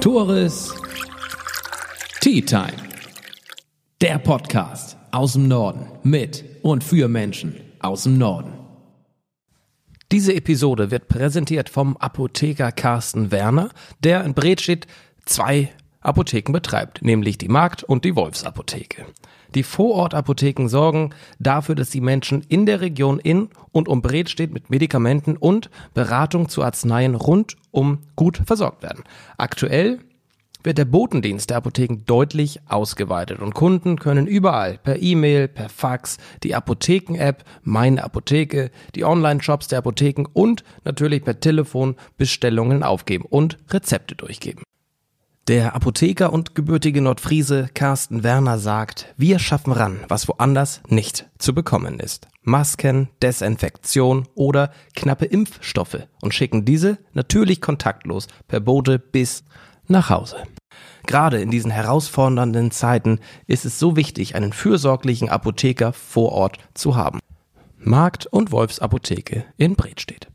[0.00, 0.74] Tores
[2.20, 2.76] Tea Time.
[4.00, 8.52] Der Podcast aus dem Norden mit und für Menschen aus dem Norden.
[10.12, 13.70] Diese Episode wird präsentiert vom Apotheker Carsten Werner,
[14.04, 14.86] der in Bredstedt
[15.24, 19.06] zwei Apotheken betreibt, nämlich die Markt- und die Wolfsapotheke.
[19.54, 24.70] Die Vorortapotheken sorgen dafür, dass die Menschen in der Region in und um Bredstedt mit
[24.70, 29.04] Medikamenten und Beratung zu Arzneien rundum gut versorgt werden.
[29.36, 30.00] Aktuell
[30.66, 36.18] wird der Botendienst der Apotheken deutlich ausgeweitet und Kunden können überall per E-Mail, per Fax,
[36.42, 43.58] die Apotheken-App, meine Apotheke, die Online-Shops der Apotheken und natürlich per Telefon Bestellungen aufgeben und
[43.70, 44.64] Rezepte durchgeben.
[45.48, 51.54] Der Apotheker und gebürtige Nordfriese Carsten Werner sagt, wir schaffen ran, was woanders nicht zu
[51.54, 52.26] bekommen ist.
[52.42, 59.44] Masken, Desinfektion oder knappe Impfstoffe und schicken diese natürlich kontaktlos per Bote bis
[59.86, 60.38] nach Hause.
[61.06, 66.96] Gerade in diesen herausfordernden Zeiten ist es so wichtig, einen fürsorglichen Apotheker vor Ort zu
[66.96, 67.20] haben.
[67.78, 70.26] Markt- und Wolfsapotheke in Bredstedt.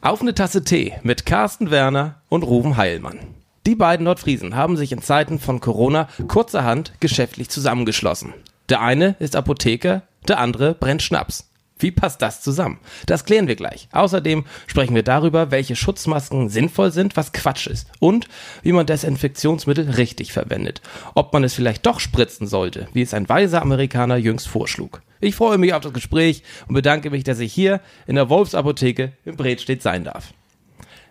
[0.00, 3.18] Auf eine Tasse Tee mit Carsten Werner und Ruven Heilmann.
[3.66, 8.34] Die beiden Nordfriesen haben sich in Zeiten von Corona kurzerhand geschäftlich zusammengeschlossen.
[8.68, 11.48] Der eine ist Apotheker, der andere brennt Schnaps.
[11.78, 12.78] Wie passt das zusammen?
[13.06, 13.88] Das klären wir gleich.
[13.90, 18.28] Außerdem sprechen wir darüber, welche Schutzmasken sinnvoll sind, was Quatsch ist und
[18.62, 20.82] wie man Desinfektionsmittel richtig verwendet.
[21.14, 25.00] Ob man es vielleicht doch spritzen sollte, wie es ein weiser Amerikaner jüngst vorschlug.
[25.20, 29.12] Ich freue mich auf das Gespräch und bedanke mich, dass ich hier in der Wolfsapotheke
[29.24, 30.34] in Bredstedt sein darf.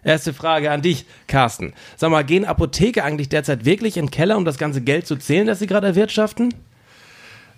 [0.03, 1.73] Erste Frage an dich, Carsten.
[1.95, 5.15] Sag mal, gehen Apotheke eigentlich derzeit wirklich in den Keller, um das ganze Geld zu
[5.15, 6.53] zählen, das sie gerade erwirtschaften?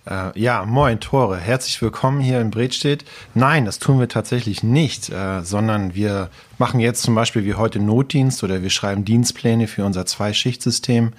[0.07, 3.05] Äh, ja, moin Tore, herzlich willkommen hier in Bredstedt.
[3.33, 6.29] Nein, das tun wir tatsächlich nicht, äh, sondern wir
[6.59, 11.13] machen jetzt zum Beispiel wie heute Notdienst oder wir schreiben Dienstpläne für unser Zwei-Schicht-System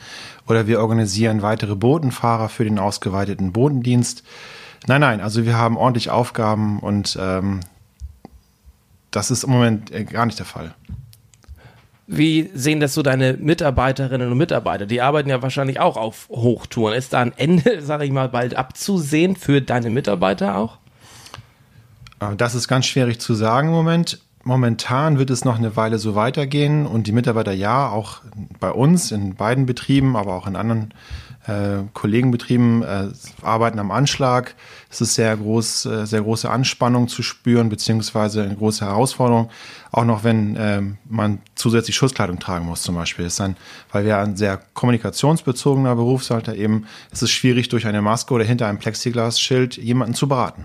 [0.47, 4.23] oder wir organisieren weitere Botenfahrer für den ausgeweiteten Bodendienst.
[4.87, 7.61] Nein, nein, also wir haben ordentlich Aufgaben und ähm,
[9.11, 10.75] das ist im Moment äh, gar nicht der Fall.
[12.07, 14.87] Wie sehen das so deine Mitarbeiterinnen und Mitarbeiter?
[14.87, 16.95] Die arbeiten ja wahrscheinlich auch auf Hochtouren.
[16.95, 20.79] Ist da ein Ende, sage ich mal, bald abzusehen für deine Mitarbeiter auch?
[22.21, 24.21] Äh, das ist ganz schwierig zu sagen im Moment.
[24.45, 28.21] Momentan wird es noch eine Weile so weitergehen und die Mitarbeiter ja, auch
[28.61, 30.95] bei uns in beiden Betrieben, aber auch in anderen äh,
[31.93, 33.09] Kollegenbetrieben äh,
[33.43, 34.55] arbeiten am Anschlag.
[34.91, 39.51] Es ist sehr groß, äh, sehr große Anspannung zu spüren, beziehungsweise eine große Herausforderung.
[39.93, 43.27] Auch noch wenn äh, man zusätzlich Schutzkleidung tragen muss, zum Beispiel.
[43.27, 43.57] Ist dann,
[43.93, 48.67] weil wir ein sehr kommunikationsbezogener Berufshalter eben, ist es schwierig, durch eine Maske oder hinter
[48.67, 50.65] einem Plexiglasschild jemanden zu beraten.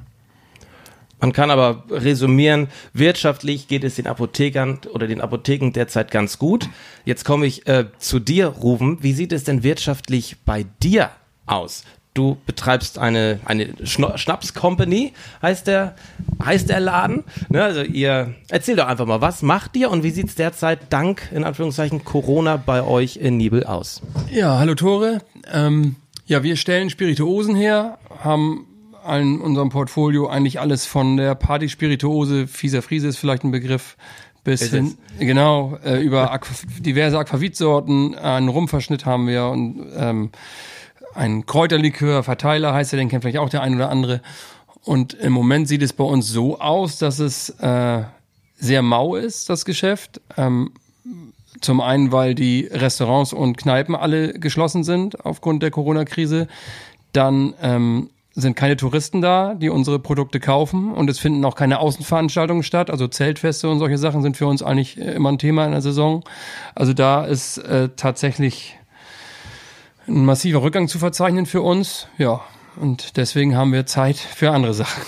[1.21, 6.67] Man kann aber resümieren, wirtschaftlich geht es den Apothekern oder den Apotheken derzeit ganz gut.
[7.05, 9.03] Jetzt komme ich äh, zu dir, Ruven.
[9.03, 11.11] Wie sieht es denn wirtschaftlich bei dir
[11.45, 11.83] aus?
[12.15, 15.95] Du betreibst eine, eine Schnaps-Company, heißt der,
[16.43, 17.23] heißt der Laden.
[17.49, 20.91] Ne, also ihr, erzähl doch einfach mal, was macht ihr und wie sieht es derzeit
[20.91, 24.01] dank, in Anführungszeichen, Corona bei euch in Nibel aus?
[24.29, 25.19] Ja, hallo Tore.
[25.53, 25.95] Ähm,
[26.25, 28.65] ja, wir stellen Spirituosen her, haben
[29.09, 33.97] in unserem Portfolio eigentlich alles von der Party-Spirituose, fieser Friese ist vielleicht ein Begriff,
[34.43, 35.19] bis ist hin, es?
[35.19, 36.47] genau, äh, über Aqu
[36.79, 40.31] diverse Aquavitsorten, einen Rumverschnitt haben wir und ähm,
[41.13, 44.21] ein Kräuterlikör, Verteiler heißt er, den kennt vielleicht auch der ein oder andere.
[44.83, 48.03] Und im Moment sieht es bei uns so aus, dass es äh,
[48.57, 50.21] sehr mau ist, das Geschäft.
[50.37, 50.71] Ähm,
[51.59, 56.47] zum einen, weil die Restaurants und Kneipen alle geschlossen sind aufgrund der Corona-Krise.
[57.13, 61.79] Dann ähm, sind keine Touristen da, die unsere Produkte kaufen und es finden auch keine
[61.79, 62.89] Außenveranstaltungen statt.
[62.89, 65.81] Also Zeltfeste und solche Sachen sind für uns eigentlich äh, immer ein Thema in der
[65.81, 66.23] Saison.
[66.73, 68.77] Also da ist äh, tatsächlich
[70.07, 72.07] ein massiver Rückgang zu verzeichnen für uns.
[72.17, 72.41] Ja,
[72.77, 75.03] und deswegen haben wir Zeit für andere Sachen.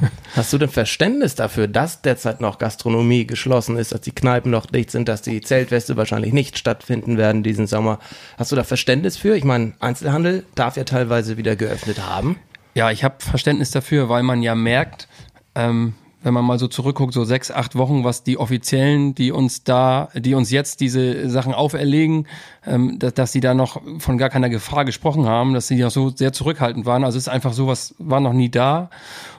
[0.34, 4.66] Hast du denn Verständnis dafür, dass derzeit noch Gastronomie geschlossen ist, dass die Kneipen noch
[4.66, 7.98] dicht sind, dass die Zeltfeste wahrscheinlich nicht stattfinden werden diesen Sommer?
[8.36, 9.34] Hast du da Verständnis für?
[9.34, 12.38] Ich meine, Einzelhandel darf ja teilweise wieder geöffnet haben.
[12.76, 15.08] Ja, ich habe Verständnis dafür, weil man ja merkt,
[15.54, 19.64] ähm, wenn man mal so zurückguckt, so sechs, acht Wochen, was die Offiziellen, die uns
[19.64, 22.26] da, die uns jetzt diese Sachen auferlegen,
[22.66, 25.88] ähm, dass, dass sie da noch von gar keiner Gefahr gesprochen haben, dass sie ja
[25.88, 27.02] so sehr zurückhaltend waren.
[27.02, 28.90] Also es ist einfach so, was war noch nie da.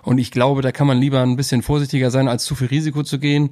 [0.01, 3.03] Und ich glaube, da kann man lieber ein bisschen vorsichtiger sein, als zu viel Risiko
[3.03, 3.51] zu gehen.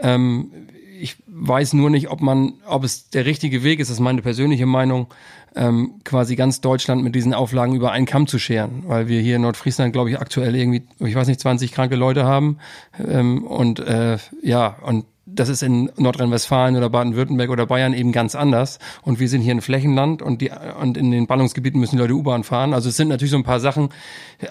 [0.00, 0.52] Ähm,
[1.00, 4.22] ich weiß nur nicht, ob man, ob es der richtige Weg ist, das ist meine
[4.22, 5.08] persönliche Meinung,
[5.54, 9.36] ähm, quasi ganz Deutschland mit diesen Auflagen über einen Kamm zu scheren, weil wir hier
[9.36, 12.58] in Nordfriesland, glaube ich, aktuell irgendwie, ich weiß nicht, 20 kranke Leute haben.
[13.06, 18.34] Ähm, und äh, ja, und das ist in Nordrhein-Westfalen oder Baden-Württemberg oder Bayern eben ganz
[18.34, 18.78] anders.
[19.02, 20.50] Und wir sind hier ein Flächenland und die
[20.80, 22.72] und in den Ballungsgebieten müssen die Leute U-Bahn fahren.
[22.72, 23.90] Also es sind natürlich so ein paar Sachen,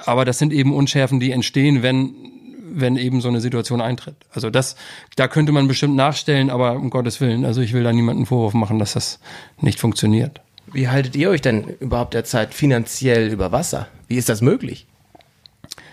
[0.06, 2.14] aber das sind eben Unschärfen, die entstehen, wenn
[2.74, 4.16] wenn eben so eine Situation eintritt.
[4.32, 4.76] Also das,
[5.16, 8.54] da könnte man bestimmt nachstellen, aber um Gottes Willen, also ich will da niemanden Vorwurf
[8.54, 9.20] machen, dass das
[9.60, 10.42] nicht funktioniert.
[10.72, 13.88] Wie haltet ihr euch denn überhaupt derzeit finanziell über Wasser?
[14.08, 14.88] Wie ist das möglich?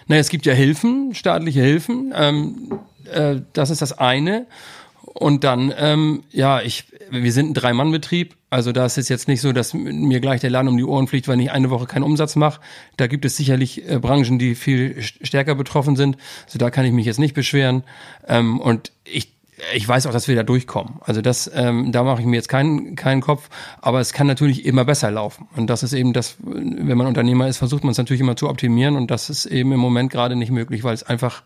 [0.06, 2.12] Naja, es gibt ja Hilfen, staatliche Hilfen.
[2.16, 2.80] Ähm,
[3.10, 4.46] äh, das ist das eine.
[5.02, 8.34] Und dann, ähm, ja, ich, wir sind ein Drei-Mann-Betrieb.
[8.54, 11.08] Also da ist es jetzt nicht so, dass mir gleich der Laden um die Ohren
[11.08, 12.60] fliegt, weil ich eine Woche keinen Umsatz mache.
[12.96, 16.16] Da gibt es sicherlich äh, Branchen, die viel stärker betroffen sind.
[16.44, 17.82] Also da kann ich mich jetzt nicht beschweren.
[18.28, 19.32] Ähm, und ich
[19.74, 21.00] ich weiß auch, dass wir da durchkommen.
[21.00, 23.48] Also das, ähm, da mache ich mir jetzt keinen keinen Kopf,
[23.80, 25.48] aber es kann natürlich immer besser laufen.
[25.56, 28.48] Und das ist eben das, wenn man Unternehmer ist, versucht man es natürlich immer zu
[28.48, 31.42] optimieren und das ist eben im Moment gerade nicht möglich, weil es einfach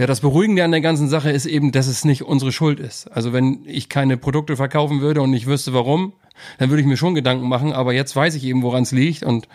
[0.00, 3.06] ja, das Beruhigende an der ganzen Sache ist eben, dass es nicht unsere Schuld ist.
[3.08, 6.14] Also wenn ich keine Produkte verkaufen würde und ich wüsste warum,
[6.56, 9.24] dann würde ich mir schon Gedanken machen, aber jetzt weiß ich eben, woran es liegt
[9.24, 9.46] und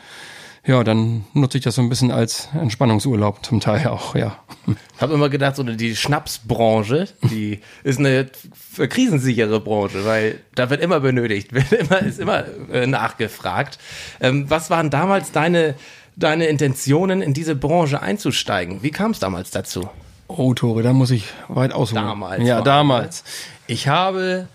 [0.63, 4.37] ja, dann nutze ich das so ein bisschen als Entspannungsurlaub zum Teil auch, ja.
[4.67, 8.29] Ich habe immer gedacht, so die Schnapsbranche, die ist eine
[8.77, 13.79] krisensichere Branche, weil da wird immer benötigt, wird immer, ist immer äh, nachgefragt.
[14.21, 15.73] Ähm, was waren damals deine,
[16.15, 18.83] deine Intentionen, in diese Branche einzusteigen?
[18.83, 19.89] Wie kam es damals dazu?
[20.27, 22.05] Oh, Tore, da muss ich weit ausholen.
[22.05, 22.43] Damals.
[22.43, 23.23] Ja, damals.
[23.67, 24.47] Ich habe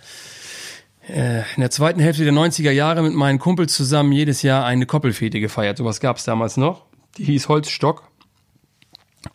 [1.08, 4.86] äh, in der zweiten Hälfte der 90er Jahre mit meinen Kumpels zusammen jedes Jahr eine
[4.86, 5.78] Koppelfete gefeiert.
[5.78, 6.86] Sowas gab es damals noch.
[7.18, 8.04] Die hieß Holzstock.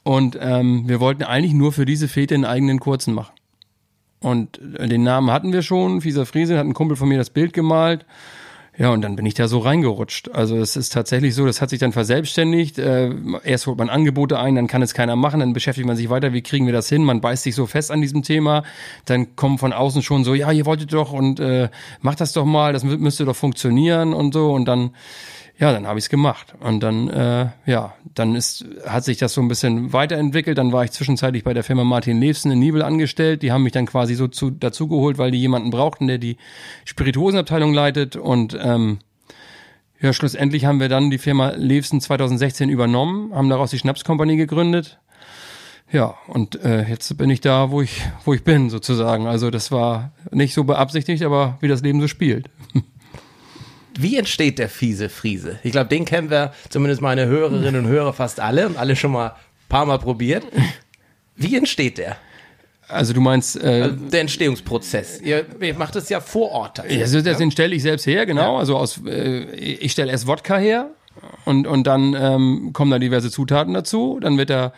[0.04, 3.34] Und ähm, wir wollten eigentlich nur für diese Fete einen eigenen kurzen machen.
[4.20, 6.02] Und äh, den Namen hatten wir schon.
[6.02, 8.06] Fieser Friese hat ein Kumpel von mir das Bild gemalt.
[8.78, 10.30] Ja, und dann bin ich da so reingerutscht.
[10.32, 12.78] Also es ist tatsächlich so, das hat sich dann verselbstständigt.
[12.78, 13.10] Äh,
[13.46, 16.34] erst holt man Angebote ein, dann kann es keiner machen, dann beschäftigt man sich weiter,
[16.34, 17.04] wie kriegen wir das hin?
[17.04, 18.64] Man beißt sich so fest an diesem Thema.
[19.06, 21.70] Dann kommen von außen schon so, ja, ihr wolltet doch und äh,
[22.02, 24.52] macht das doch mal, das müsste doch funktionieren und so.
[24.52, 24.92] Und dann
[25.58, 26.54] ja, dann habe ich es gemacht.
[26.60, 30.58] Und dann, äh, ja, dann ist, hat sich das so ein bisschen weiterentwickelt.
[30.58, 33.42] Dann war ich zwischenzeitlich bei der Firma Martin Levsen in Nibel angestellt.
[33.42, 36.36] Die haben mich dann quasi so zu, dazugeholt, weil die jemanden brauchten, der die
[36.84, 38.18] Spirituosenabteilung leitet.
[38.18, 39.00] Und ähm,
[40.02, 45.00] ja, schlussendlich haben wir dann die Firma Levsen 2016 übernommen, haben daraus die Schnapskompanie gegründet.
[45.90, 49.28] Ja, und äh, jetzt bin ich da, wo ich, wo ich bin, sozusagen.
[49.28, 52.50] Also das war nicht so beabsichtigt, aber wie das Leben so spielt.
[53.98, 55.60] wie entsteht der fiese Friese?
[55.64, 59.12] Ich glaube, den kennen wir, zumindest meine Hörerinnen und Hörer, fast alle und alle schon
[59.12, 59.34] mal ein
[59.70, 60.46] paar Mal probiert.
[61.36, 62.18] Wie entsteht der?
[62.88, 65.20] Also du meinst äh, also der Entstehungsprozess.
[65.22, 66.80] Ihr, ihr macht es ja vor Ort.
[66.80, 68.54] Also das den stelle ich selbst her, genau.
[68.54, 68.60] Ja.
[68.60, 70.92] Also aus äh, ich stelle erst Wodka her
[71.46, 74.20] und und dann ähm, kommen da diverse Zutaten dazu.
[74.22, 74.74] Dann wird er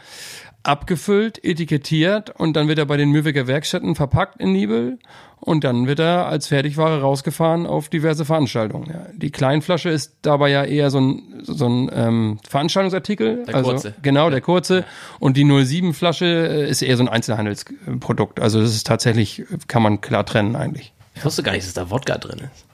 [0.68, 5.00] abgefüllt, etikettiert und dann wird er bei den Mühlweger Werkstätten verpackt in Nibel
[5.40, 8.90] und dann wird er als Fertigware rausgefahren auf diverse Veranstaltungen.
[8.90, 9.06] Ja.
[9.14, 13.46] Die Kleinflasche ist dabei ja eher so ein, so ein ähm, Veranstaltungsartikel.
[13.46, 13.94] Der also, kurze.
[14.02, 14.84] Genau, der kurze.
[15.20, 18.40] Und die 07-Flasche äh, ist eher so ein Einzelhandelsprodukt.
[18.40, 20.94] Also das ist tatsächlich, kann man klar trennen eigentlich.
[21.16, 22.67] Ich wusste gar nicht, dass da Wodka drin ist.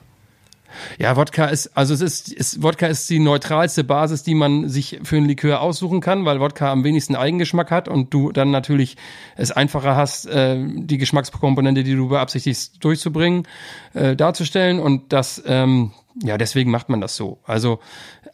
[0.98, 5.00] Ja, Wodka ist, also es ist, ist, Wodka ist die neutralste Basis, die man sich
[5.02, 8.96] für einen Likör aussuchen kann, weil Wodka am wenigsten Eigengeschmack hat und du dann natürlich
[9.36, 13.46] es einfacher hast, äh, die Geschmackskomponente, die du beabsichtigst, durchzubringen,
[13.94, 15.92] äh, darzustellen und das, ähm,
[16.22, 17.38] ja, deswegen macht man das so.
[17.44, 17.80] Also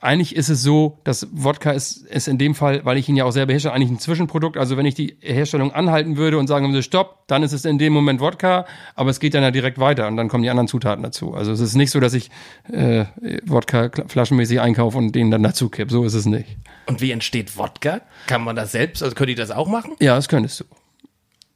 [0.01, 3.25] eigentlich ist es so, dass Wodka ist, ist in dem Fall, weil ich ihn ja
[3.25, 4.57] auch selber herstelle, eigentlich ein Zwischenprodukt.
[4.57, 7.79] Also wenn ich die Herstellung anhalten würde und sagen würde, stopp, dann ist es in
[7.79, 10.69] dem Moment Wodka, aber es geht dann ja direkt weiter und dann kommen die anderen
[10.69, 11.35] Zutaten dazu.
[11.35, 12.31] Also es ist nicht so, dass ich
[12.71, 13.07] äh,
[13.45, 15.91] Wodka flaschenmäßig einkaufe und den dann dazu kipp.
[15.91, 16.57] So ist es nicht.
[16.87, 18.03] Und wie entsteht Wodka?
[18.27, 19.95] Kann man das selbst, also könnte ich das auch machen?
[20.01, 20.65] Ja, das könntest du.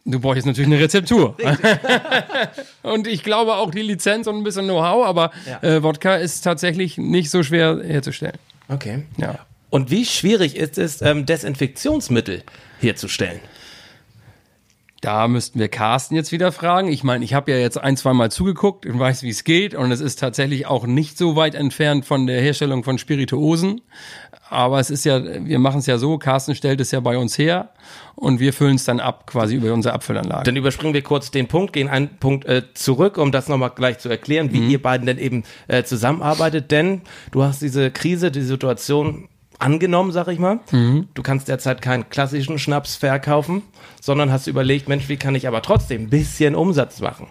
[0.06, 1.34] Du brauchst jetzt natürlich eine Rezeptur.
[2.82, 5.62] und ich glaube auch die Lizenz und ein bisschen Know-how, aber ja.
[5.62, 8.36] äh, Wodka ist tatsächlich nicht so schwer herzustellen.
[8.68, 9.04] Okay.
[9.16, 9.38] Ja.
[9.70, 12.42] Und wie schwierig ist es, ähm, Desinfektionsmittel
[12.80, 13.40] herzustellen?
[15.00, 16.88] Da müssten wir Carsten jetzt wieder fragen.
[16.88, 19.74] Ich meine, ich habe ja jetzt ein, zwei Mal zugeguckt und weiß, wie es geht.
[19.74, 23.82] Und es ist tatsächlich auch nicht so weit entfernt von der Herstellung von Spirituosen.
[24.50, 27.38] Aber es ist ja, wir machen es ja so, Carsten stellt es ja bei uns
[27.38, 27.70] her
[28.14, 30.44] und wir füllen es dann ab, quasi über unsere Abfüllanlage.
[30.44, 33.98] Dann überspringen wir kurz den Punkt, gehen einen Punkt äh, zurück, um das nochmal gleich
[33.98, 34.70] zu erklären, wie mhm.
[34.70, 36.70] ihr beiden denn eben äh, zusammenarbeitet.
[36.70, 40.60] Denn du hast diese Krise, die Situation angenommen, sag ich mal.
[40.70, 41.08] Mhm.
[41.14, 43.62] Du kannst derzeit keinen klassischen Schnaps verkaufen,
[44.00, 47.28] sondern hast überlegt, Mensch, wie kann ich aber trotzdem ein bisschen Umsatz machen?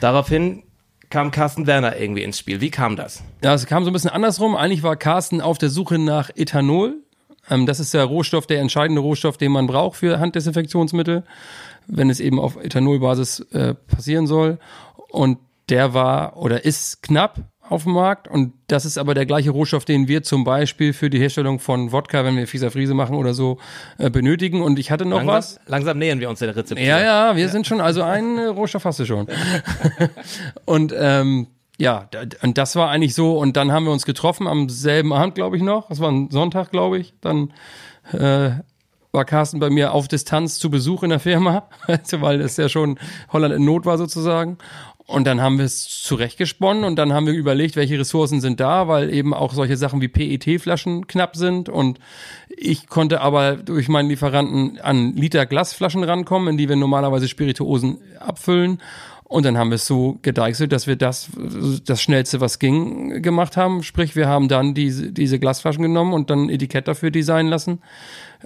[0.00, 0.62] Daraufhin
[1.10, 2.60] kam Carsten Werner irgendwie ins Spiel.
[2.60, 3.22] Wie kam das?
[3.42, 4.56] Ja, es kam so ein bisschen andersrum.
[4.56, 7.02] Eigentlich war Carsten auf der Suche nach Ethanol.
[7.50, 11.24] Ähm, das ist der Rohstoff, der entscheidende Rohstoff, den man braucht für Handdesinfektionsmittel.
[11.86, 14.58] wenn es eben auf Ethanolbasis äh, passieren soll.
[15.10, 19.50] Und der war oder ist knapp auf dem Markt und das ist aber der gleiche
[19.50, 23.16] Rohstoff, den wir zum Beispiel für die Herstellung von Wodka, wenn wir Fieser Friese machen
[23.16, 23.58] oder so,
[23.98, 24.62] äh, benötigen.
[24.62, 25.60] Und ich hatte noch langsam, was.
[25.66, 26.86] Langsam nähern wir uns der Rezeptur.
[26.86, 27.48] Ja, ja, wir ja.
[27.48, 29.26] sind schon, also einen äh, Rohstoff hast du schon.
[30.66, 31.46] und ähm,
[31.78, 32.08] ja,
[32.42, 33.38] und das war eigentlich so.
[33.38, 35.88] Und dann haben wir uns getroffen am selben Abend, glaube ich noch.
[35.88, 37.14] Das war ein Sonntag, glaube ich.
[37.20, 37.52] Dann
[38.12, 38.50] äh,
[39.10, 41.68] war Carsten bei mir auf Distanz zu Besuch in der Firma,
[42.18, 42.98] weil es ja schon
[43.32, 44.58] Holland in Not war sozusagen.
[45.06, 48.88] Und dann haben wir es zurechtgesponnen und dann haben wir überlegt, welche Ressourcen sind da,
[48.88, 51.68] weil eben auch solche Sachen wie PET-Flaschen knapp sind.
[51.68, 51.98] Und
[52.48, 57.98] ich konnte aber durch meinen Lieferanten an Liter Glasflaschen rankommen, in die wir normalerweise Spirituosen
[58.18, 58.80] abfüllen.
[59.24, 61.28] Und dann haben wir es so gedeichselt, dass wir das,
[61.84, 63.82] das schnellste, was ging, gemacht haben.
[63.82, 67.80] Sprich, wir haben dann diese, diese Glasflaschen genommen und dann ein Etikett dafür designen lassen.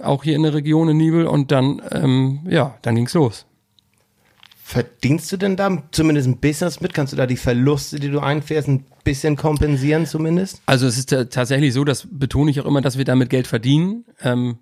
[0.01, 1.25] Auch hier in der Region in Nibel.
[1.25, 3.45] Und dann, ähm, ja, dann ging's los.
[4.69, 6.93] Verdienst du denn da zumindest ein bisschen was mit?
[6.93, 10.61] Kannst du da die Verluste, die du einfährst, ein bisschen kompensieren zumindest?
[10.65, 14.05] Also es ist tatsächlich so, das betone ich auch immer, dass wir damit Geld verdienen.
[14.21, 14.57] Ähm,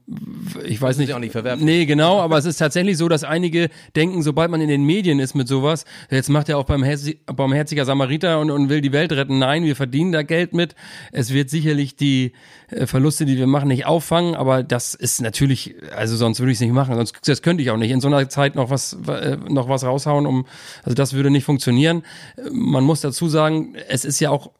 [0.66, 1.10] ich weiß das nicht.
[1.10, 1.66] Ist auch nicht verwerfen.
[1.66, 5.20] Nee, genau, aber es ist tatsächlich so, dass einige denken, sobald man in den Medien
[5.20, 8.82] ist mit sowas, jetzt macht er auch beim, Herzi beim Herziger Samariter und, und will
[8.82, 9.40] die Welt retten.
[9.40, 10.76] Nein, wir verdienen da Geld mit.
[11.12, 12.34] Es wird sicherlich die
[12.70, 16.58] äh, Verluste, die wir machen, nicht auffangen, aber das ist natürlich, also sonst würde ich
[16.58, 18.98] es nicht machen, sonst das könnte ich auch nicht in so einer Zeit noch was
[19.08, 20.46] äh, noch was raushauen, um
[20.84, 22.04] also das würde nicht funktionieren.
[22.52, 24.52] Man muss dazu sagen, es ist ja auch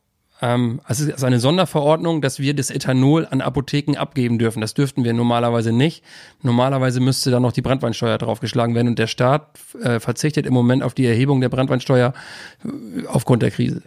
[0.42, 4.62] ähm, also es ist eine Sonderverordnung, dass wir das Ethanol an Apotheken abgeben dürfen.
[4.62, 6.04] Das dürften wir normalerweise nicht.
[6.44, 10.84] Normalerweise müsste da noch die Brandweinsteuer draufgeschlagen werden und der Staat äh, verzichtet im Moment
[10.84, 12.14] auf die Erhebung der Brandweinsteuer
[12.64, 13.84] äh, aufgrund der Krise.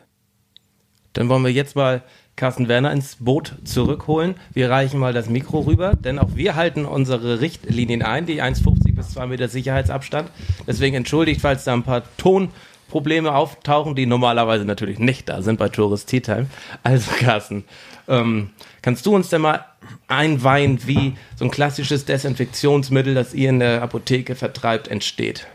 [1.12, 2.02] Dann wollen wir jetzt mal
[2.36, 4.36] Carsten Werner ins Boot zurückholen.
[4.52, 8.94] Wir reichen mal das Mikro rüber, denn auch wir halten unsere Richtlinien ein, die 1,50
[8.94, 10.30] bis 2 Meter Sicherheitsabstand.
[10.66, 12.50] Deswegen entschuldigt, falls da ein paar Ton
[12.90, 16.46] Probleme auftauchen, die normalerweise natürlich nicht da sind bei Tourist Tea Time.
[16.82, 17.64] Also Carsten,
[18.08, 18.50] ähm,
[18.82, 19.64] kannst du uns denn mal
[20.08, 25.46] einweihen, wie so ein klassisches Desinfektionsmittel, das ihr in der Apotheke vertreibt, entsteht?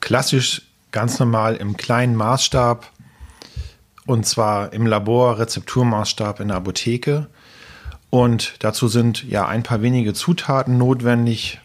[0.00, 2.90] Klassisch, ganz normal im kleinen Maßstab
[4.06, 7.28] und zwar im Labor, Rezepturmaßstab in der Apotheke.
[8.10, 11.60] Und dazu sind ja ein paar wenige Zutaten notwendig,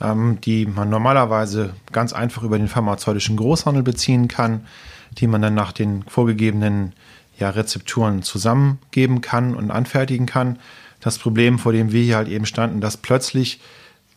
[0.00, 4.66] die man normalerweise ganz einfach über den pharmazeutischen Großhandel beziehen kann,
[5.12, 6.92] die man dann nach den vorgegebenen
[7.38, 10.58] ja, Rezepturen zusammengeben kann und anfertigen kann.
[11.00, 13.60] Das Problem, vor dem wir hier halt eben standen, dass plötzlich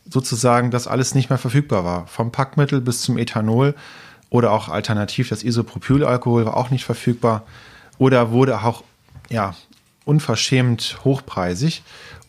[0.08, 2.06] sozusagen das alles nicht mehr verfügbar war.
[2.06, 3.74] Vom Packmittel bis zum Ethanol
[4.30, 7.44] oder auch alternativ das Isopropylalkohol war auch nicht verfügbar
[7.98, 8.82] oder wurde auch
[9.30, 9.54] ja,
[10.04, 11.82] unverschämt hochpreisig.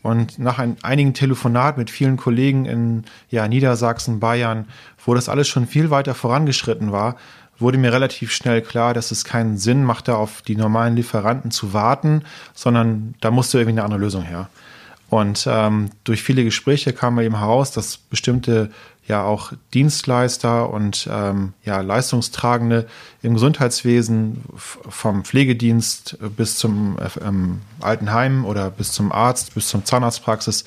[0.03, 4.67] Und nach ein, einigen Telefonaten mit vielen Kollegen in ja, Niedersachsen, Bayern,
[5.03, 7.15] wo das alles schon viel weiter vorangeschritten war,
[7.57, 11.73] wurde mir relativ schnell klar, dass es keinen Sinn machte, auf die normalen Lieferanten zu
[11.73, 14.49] warten, sondern da musste irgendwie eine andere Lösung her.
[15.09, 18.71] Und ähm, durch viele Gespräche kam mir eben heraus, dass bestimmte
[19.07, 22.87] ja auch Dienstleister und ähm, ja, Leistungstragende
[23.21, 30.63] im Gesundheitswesen vom Pflegedienst bis zum ähm, Altenheim oder bis zum Arzt, bis zum Zahnarztpraxis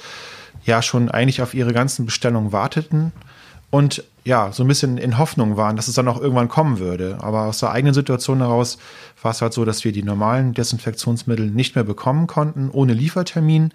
[0.65, 3.13] ja schon eigentlich auf ihre ganzen Bestellungen warteten
[3.71, 7.19] und ja, so ein bisschen in Hoffnung waren, dass es dann auch irgendwann kommen würde.
[7.21, 8.79] Aber aus der eigenen Situation heraus
[9.23, 13.73] war es halt so, dass wir die normalen Desinfektionsmittel nicht mehr bekommen konnten, ohne Liefertermin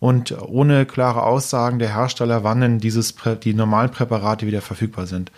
[0.00, 5.32] und ohne klare Aussagen der Hersteller, wann denn dieses, die normalen Präparate wieder verfügbar sind.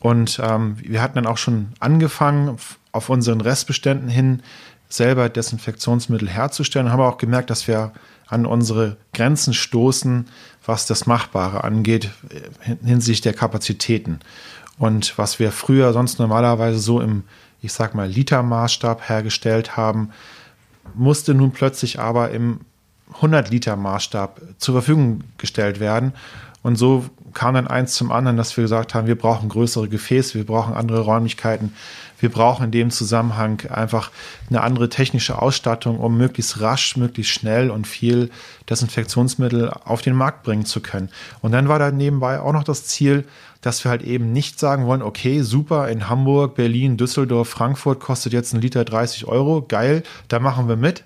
[0.00, 2.56] Und ähm, wir hatten dann auch schon angefangen,
[2.92, 4.42] auf unseren Restbeständen hin
[4.88, 7.92] selber Desinfektionsmittel herzustellen, haben auch gemerkt, dass wir
[8.26, 10.28] an unsere Grenzen stoßen,
[10.64, 12.10] was das Machbare angeht,
[12.84, 14.20] hinsichtlich der Kapazitäten.
[14.78, 17.24] Und was wir früher sonst normalerweise so im,
[17.60, 20.10] ich sag mal, Litermaßstab hergestellt haben,
[20.94, 22.60] musste nun plötzlich aber im
[23.16, 26.12] 100 Liter Maßstab zur Verfügung gestellt werden.
[26.62, 27.04] Und so
[27.34, 30.74] kam dann eins zum anderen, dass wir gesagt haben, wir brauchen größere Gefäße, wir brauchen
[30.74, 31.74] andere Räumlichkeiten,
[32.20, 34.10] wir brauchen in dem Zusammenhang einfach
[34.48, 38.30] eine andere technische Ausstattung, um möglichst rasch, möglichst schnell und viel
[38.70, 41.10] Desinfektionsmittel auf den Markt bringen zu können.
[41.42, 43.26] Und dann war da nebenbei auch noch das Ziel,
[43.60, 48.32] dass wir halt eben nicht sagen wollen, okay, super, in Hamburg, Berlin, Düsseldorf, Frankfurt kostet
[48.32, 51.04] jetzt ein Liter 30 Euro, geil, da machen wir mit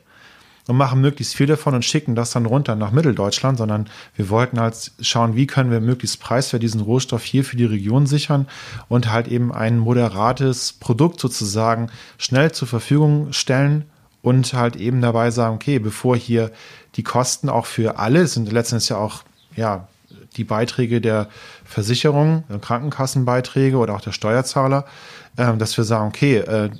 [0.68, 4.60] und machen möglichst viel davon und schicken das dann runter nach Mitteldeutschland, sondern wir wollten
[4.60, 8.46] halt schauen, wie können wir möglichst preiswert diesen Rohstoff hier für die Region sichern
[8.88, 13.86] und halt eben ein moderates Produkt sozusagen schnell zur Verfügung stellen
[14.20, 16.52] und halt eben dabei sagen, okay, bevor hier
[16.96, 19.22] die Kosten auch für alle, sind letztendlich ja auch
[19.56, 19.88] ja,
[20.36, 21.28] die Beiträge der
[21.64, 24.84] Versicherung, Krankenkassenbeiträge oder auch der Steuerzahler,
[25.36, 26.70] äh, dass wir sagen, okay, äh,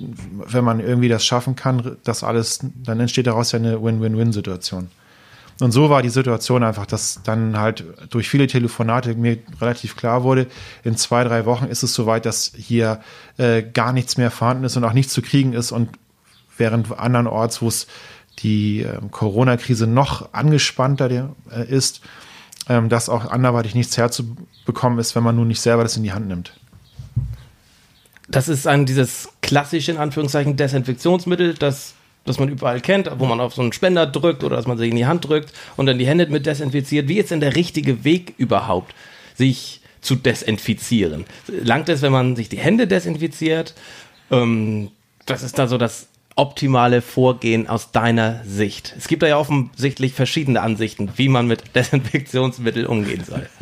[0.45, 4.89] wenn man irgendwie das schaffen kann, das alles, dann entsteht daraus ja eine Win-Win-Win-Situation.
[5.61, 10.23] Und so war die Situation einfach, dass dann halt durch viele Telefonate mir relativ klar
[10.23, 10.47] wurde,
[10.83, 13.01] in zwei, drei Wochen ist es soweit, dass hier
[13.37, 15.89] äh, gar nichts mehr vorhanden ist und auch nichts zu kriegen ist und
[16.57, 17.87] während andernorts, wo es
[18.39, 21.09] die äh, Corona-Krise noch angespannter
[21.51, 22.01] äh, ist,
[22.69, 26.13] ähm, dass auch anderweitig nichts herzubekommen ist, wenn man nun nicht selber das in die
[26.13, 26.53] Hand nimmt.
[28.29, 31.95] Das ist ein dieses klassische, in Anführungszeichen, Desinfektionsmittel, das
[32.25, 34.91] das man überall kennt, wo man auf so einen Spender drückt oder dass man sich
[34.91, 37.07] in die Hand drückt und dann die Hände mit desinfiziert.
[37.07, 38.93] Wie ist denn der richtige Weg überhaupt,
[39.35, 41.25] sich zu desinfizieren?
[41.47, 43.73] Langt es, wenn man sich die Hände desinfiziert?
[44.29, 44.91] Ähm,
[45.25, 46.08] das ist da so das
[46.39, 48.95] optimale Vorgehen aus deiner Sicht?
[48.97, 53.47] Es gibt da ja offensichtlich verschiedene Ansichten, wie man mit Desinfektionsmitteln umgehen soll.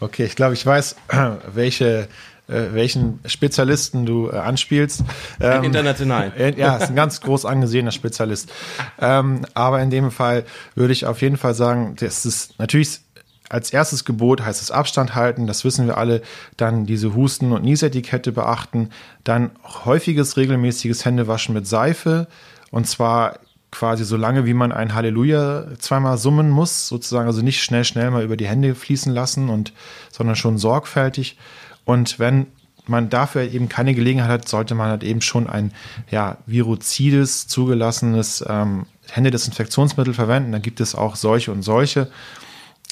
[0.00, 0.96] Okay, ich glaube, ich weiß,
[1.52, 2.08] welche
[2.48, 5.04] äh, welchen Spezialisten du äh, anspielst.
[5.38, 6.32] Ähm, international.
[6.38, 8.50] Äh, ja, ist ein ganz groß angesehener Spezialist.
[8.98, 10.44] Ähm, aber in dem Fall
[10.74, 13.00] würde ich auf jeden Fall sagen, das ist natürlich
[13.48, 16.22] als erstes Gebot heißt es Abstand halten, das wissen wir alle.
[16.56, 18.90] Dann diese Husten- und Niesetikette beachten.
[19.24, 19.50] Dann
[19.84, 22.26] häufiges, regelmäßiges Händewaschen mit Seife.
[22.70, 23.38] Und zwar
[23.70, 27.26] quasi so lange, wie man ein Halleluja zweimal summen muss, sozusagen.
[27.26, 29.72] Also nicht schnell, schnell mal über die Hände fließen lassen und,
[30.10, 31.38] sondern schon sorgfältig.
[31.84, 32.46] Und wenn
[32.86, 35.72] man dafür eben keine Gelegenheit hat, sollte man halt eben schon ein
[36.10, 40.52] ja, viruzides, zugelassenes ähm, Händedesinfektionsmittel verwenden.
[40.52, 42.10] Da gibt es auch solche und solche.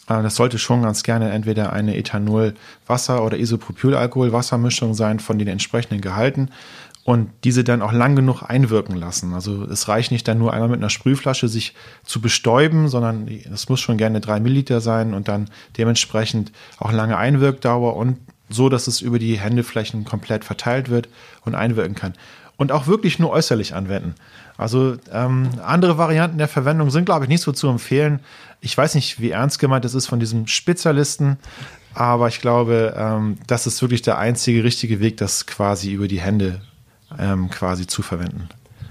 [0.09, 6.01] Äh, das sollte schon ganz gerne entweder eine Ethanol-Wasser- oder Isopropylalkohol-Wassermischung sein von den entsprechenden
[6.01, 6.51] Gehalten
[7.05, 9.33] und diese dann auch lang genug einwirken lassen.
[9.33, 11.73] Also es reicht nicht dann nur einmal mit einer Sprühflasche sich
[12.05, 15.49] zu bestäuben, sondern es muss schon gerne drei Milliliter sein und dann
[15.79, 21.09] dementsprechend auch lange Einwirkdauer und so, dass es über die Händeflächen komplett verteilt wird
[21.45, 22.15] und einwirken kann.
[22.57, 24.15] Und auch wirklich nur äußerlich anwenden.
[24.57, 28.21] Also ähm, andere Varianten der Verwendung sind, glaube ich, nicht so zu empfehlen.
[28.61, 31.37] Ich weiß nicht, wie ernst gemeint das ist von diesem Spezialisten,
[31.95, 36.21] aber ich glaube, ähm, das ist wirklich der einzige richtige Weg, das quasi über die
[36.21, 36.61] Hände
[37.19, 38.49] ähm, quasi zu verwenden.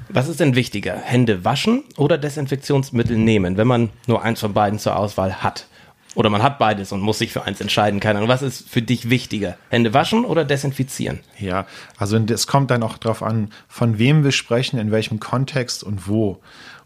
[0.09, 0.95] Was ist denn wichtiger?
[0.95, 5.67] Hände waschen oder Desinfektionsmittel nehmen, wenn man nur eins von beiden zur Auswahl hat?
[6.15, 7.99] Oder man hat beides und muss sich für eins entscheiden.
[7.99, 8.29] Keine Ahnung.
[8.29, 9.57] Was ist für dich wichtiger?
[9.69, 11.19] Hände waschen oder desinfizieren?
[11.37, 15.83] Ja, also es kommt dann auch darauf an, von wem wir sprechen, in welchem Kontext
[15.83, 16.39] und wo.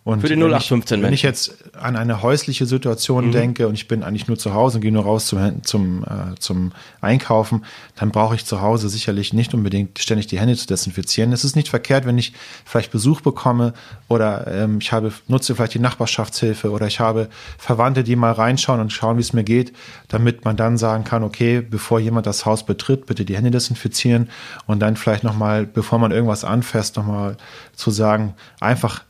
[0.06, 3.32] Und Für die 0815 wenn, wenn ich jetzt an eine häusliche Situation mhm.
[3.32, 6.36] denke und ich bin eigentlich nur zu Hause und gehe nur raus zum, zum, äh,
[6.40, 11.34] zum Einkaufen, dann brauche ich zu Hause sicherlich nicht unbedingt ständig die Hände zu desinfizieren.
[11.34, 12.34] Es ist nicht verkehrt, wenn ich
[12.66, 13.74] vielleicht Besuch bekomme
[14.08, 18.80] oder ähm, ich habe, nutze vielleicht die Nachbarschaftshilfe oder ich habe Verwandte, die mal reinschauen
[18.80, 19.74] und schauen, wie es mir geht,
[20.08, 24.30] damit man dann sagen kann, okay, bevor jemand das Haus betritt, bitte die Hände desinfizieren
[24.66, 27.36] und dann vielleicht nochmal, bevor man irgendwas anfasst, nochmal
[27.76, 29.04] zu sagen, einfach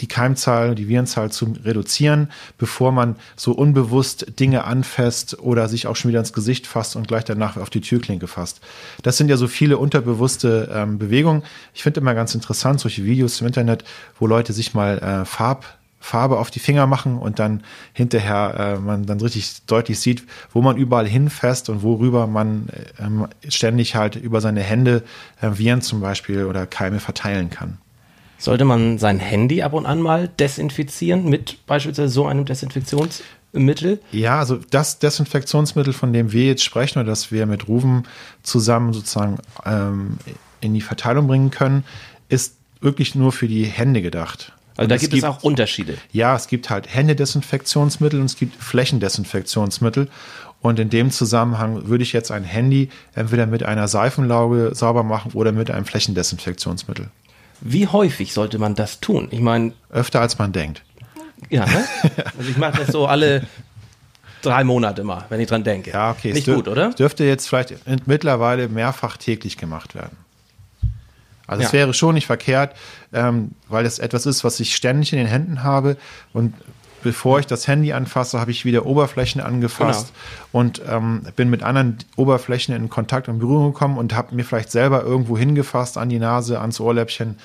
[0.00, 5.96] die Keimzahl, die Virenzahl zu reduzieren, bevor man so unbewusst Dinge anfasst oder sich auch
[5.96, 8.60] schon wieder ins Gesicht fasst und gleich danach auf die Türklinke fasst.
[9.02, 11.42] Das sind ja so viele unterbewusste ähm, Bewegungen.
[11.74, 13.84] Ich finde immer ganz interessant solche Videos im Internet,
[14.18, 15.64] wo Leute sich mal äh, Farb
[16.02, 20.62] Farbe auf die Finger machen und dann hinterher äh, man dann richtig deutlich sieht, wo
[20.62, 25.04] man überall hinfasst und worüber man äh, ständig halt über seine Hände
[25.42, 27.76] äh, Viren zum Beispiel oder Keime verteilen kann.
[28.40, 34.00] Sollte man sein Handy ab und an mal desinfizieren mit beispielsweise so einem Desinfektionsmittel?
[34.12, 38.04] Ja, also das Desinfektionsmittel, von dem wir jetzt sprechen oder das wir mit Ruven
[38.42, 40.16] zusammen sozusagen ähm,
[40.62, 41.84] in die Verteilung bringen können,
[42.30, 44.52] ist wirklich nur für die Hände gedacht.
[44.76, 45.98] Also da gibt es, gibt, es auch Unterschiede.
[46.10, 50.08] Ja, es gibt halt Händedesinfektionsmittel und es gibt Flächendesinfektionsmittel.
[50.62, 55.32] Und in dem Zusammenhang würde ich jetzt ein Handy entweder mit einer Seifenlauge sauber machen
[55.34, 57.10] oder mit einem Flächendesinfektionsmittel.
[57.60, 59.28] Wie häufig sollte man das tun?
[59.30, 59.72] Ich meine.
[59.90, 60.82] Öfter als man denkt.
[61.48, 61.84] Ja, ne?
[62.38, 63.46] Also ich mache das so alle
[64.42, 65.90] drei Monate mal, wenn ich dran denke.
[65.90, 66.32] Ja, okay.
[66.32, 66.90] Nicht gut, oder?
[66.90, 67.74] Dürfte jetzt vielleicht
[68.06, 70.16] mittlerweile mehrfach täglich gemacht werden.
[71.46, 72.76] Also es wäre schon nicht verkehrt,
[73.12, 75.96] ähm, weil es etwas ist, was ich ständig in den Händen habe
[76.32, 76.54] und
[77.02, 80.12] bevor ich das Handy anfasse, habe ich wieder Oberflächen angefasst
[80.52, 80.60] genau.
[80.60, 84.70] und ähm, bin mit anderen Oberflächen in Kontakt und Berührung gekommen und habe mir vielleicht
[84.70, 87.38] selber irgendwo hingefasst, an die Nase, ans Ohrläppchen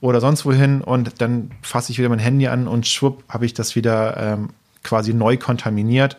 [0.00, 3.54] oder sonst wohin und dann fasse ich wieder mein Handy an und schwupp habe ich
[3.54, 4.50] das wieder ähm,
[4.82, 6.16] quasi neu kontaminiert.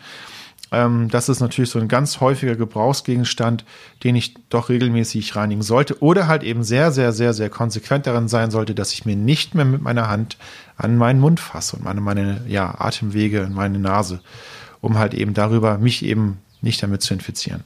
[0.72, 3.66] Ähm, das ist natürlich so ein ganz häufiger Gebrauchsgegenstand,
[4.04, 8.28] den ich doch regelmäßig reinigen sollte oder halt eben sehr, sehr, sehr, sehr konsequent darin
[8.28, 10.38] sein sollte, dass ich mir nicht mehr mit meiner Hand
[10.78, 14.22] an meinen Mund fasse und meine, meine ja, Atemwege und meine Nase,
[14.80, 17.64] um halt eben darüber mich eben nicht damit zu infizieren.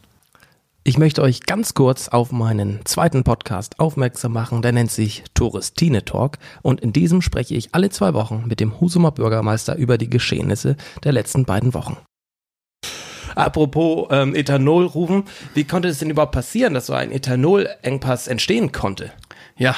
[0.88, 6.06] Ich möchte euch ganz kurz auf meinen zweiten Podcast aufmerksam machen, der nennt sich Touristine
[6.06, 10.12] Talk und in diesem spreche ich alle zwei Wochen mit dem Husumer Bürgermeister über die
[10.12, 11.98] Geschehnisse der letzten beiden Wochen.
[13.36, 18.71] Apropos ähm, Ethanol rufen, wie konnte es denn überhaupt passieren, dass so ein Ethanolengpass entstehen
[18.71, 19.12] konnte?
[19.58, 19.76] Ja,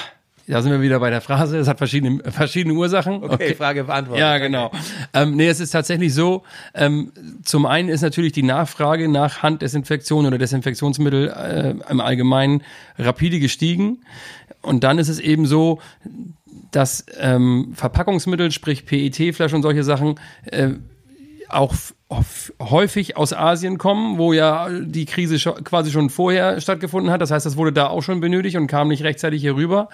[0.48, 1.58] da sind wir wieder bei der Phrase.
[1.58, 3.15] Es hat verschiedene, verschiedene Ursachen.
[3.15, 3.56] Okay, okay.
[3.56, 4.22] Frage beantwortet.
[4.22, 4.72] Ja, genau.
[5.13, 6.43] Ähm, nee, es ist tatsächlich so.
[6.74, 7.12] Ähm,
[7.43, 12.63] zum einen ist natürlich die Nachfrage nach Handdesinfektion oder Desinfektionsmittel äh, im Allgemeinen
[12.98, 14.00] rapide gestiegen.
[14.62, 15.82] Und dann ist es eben so,
[16.72, 20.15] dass ähm, Verpackungsmittel, sprich PET-Flaschen und solche Sachen,
[20.46, 20.70] äh,
[21.50, 21.76] auch
[22.62, 27.22] häufig aus Asien kommen, wo ja die Krise quasi schon vorher stattgefunden hat.
[27.22, 29.89] Das heißt, das wurde da auch schon benötigt und kam nicht rechtzeitig hier rüber.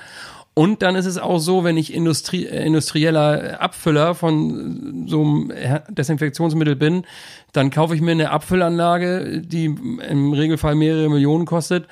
[0.55, 5.51] Und dann ist es auch so, wenn ich Industrie, äh, industrieller Abfüller von so einem
[5.89, 7.05] Desinfektionsmittel bin,
[7.53, 11.87] dann kaufe ich mir eine Abfüllanlage, die im Regelfall mehrere Millionen kostet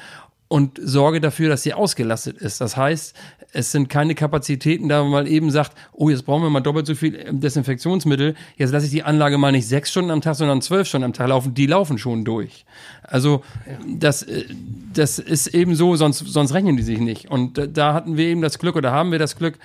[0.48, 2.62] und sorge dafür, dass sie ausgelastet ist.
[2.62, 3.16] Das heißt,
[3.54, 6.96] es sind keine Kapazitäten, da man eben sagt, oh, jetzt brauchen wir mal doppelt so
[6.96, 10.88] viel Desinfektionsmittel, jetzt lasse ich die Anlage mal nicht sechs Stunden am Tag, sondern zwölf
[10.88, 12.66] Stunden am Tag laufen, die laufen schon durch.
[13.04, 13.44] Also
[13.88, 14.46] das, äh,
[14.94, 17.30] das ist eben so, sonst, sonst rechnen die sich nicht.
[17.30, 19.58] Und da hatten wir eben das Glück oder haben wir das Glück,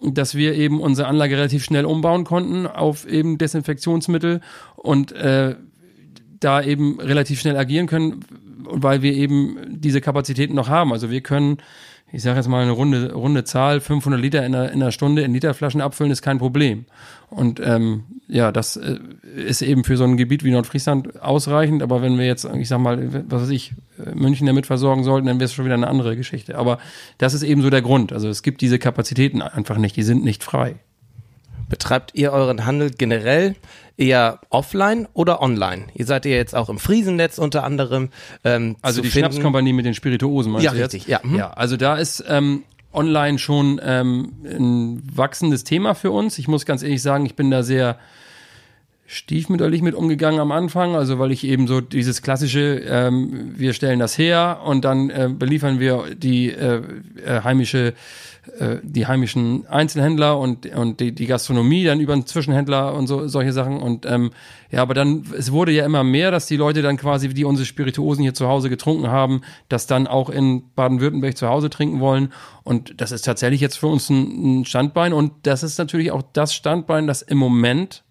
[0.00, 4.40] dass wir eben unsere Anlage relativ schnell umbauen konnten auf eben Desinfektionsmittel
[4.76, 5.56] und äh,
[6.40, 8.24] da eben relativ schnell agieren können,
[8.70, 10.92] weil wir eben diese Kapazitäten noch haben.
[10.92, 11.58] Also wir können,
[12.10, 15.22] ich sage jetzt mal eine runde, runde Zahl, 500 Liter in einer, in einer Stunde
[15.22, 16.86] in Literflaschen abfüllen ist kein Problem.
[17.28, 18.98] Und ähm, ja, das äh,
[19.34, 21.82] ist eben für so ein Gebiet wie Nordfriesland ausreichend.
[21.82, 23.74] Aber wenn wir jetzt, ich sag mal, was weiß ich,
[24.14, 26.56] München damit versorgen sollten, dann wäre es schon wieder eine andere Geschichte.
[26.56, 26.78] Aber
[27.18, 28.12] das ist eben so der Grund.
[28.12, 30.76] Also es gibt diese Kapazitäten einfach nicht, die sind nicht frei.
[31.68, 33.54] Betreibt ihr euren Handel generell
[33.98, 35.88] eher offline oder online?
[35.94, 38.08] Ihr seid ja jetzt auch im Friesennetz unter anderem.
[38.44, 40.94] Ähm, also die Schnapskompanie mit den Spirituosen, meinst ja, du jetzt?
[40.94, 41.36] Richtig, ja, mhm.
[41.36, 46.38] ja, also da ist ähm, online schon ähm, ein wachsendes Thema für uns.
[46.38, 47.98] Ich muss ganz ehrlich sagen, ich bin da sehr
[49.10, 53.98] stiefmütterlich mit umgegangen am Anfang, also weil ich eben so dieses klassische, ähm, wir stellen
[53.98, 56.82] das her und dann äh, beliefern wir die äh,
[57.24, 57.94] äh, heimische
[58.58, 63.28] äh, die heimischen Einzelhändler und, und die, die Gastronomie dann über einen Zwischenhändler und so
[63.28, 63.80] solche Sachen.
[63.80, 64.30] Und ähm,
[64.70, 67.64] ja, aber dann, es wurde ja immer mehr, dass die Leute dann quasi, die unsere
[67.66, 69.40] Spirituosen hier zu Hause getrunken haben,
[69.70, 72.32] das dann auch in Baden-Württemberg zu Hause trinken wollen.
[72.62, 75.14] Und das ist tatsächlich jetzt für uns ein, ein Standbein.
[75.14, 78.04] Und das ist natürlich auch das Standbein, das im Moment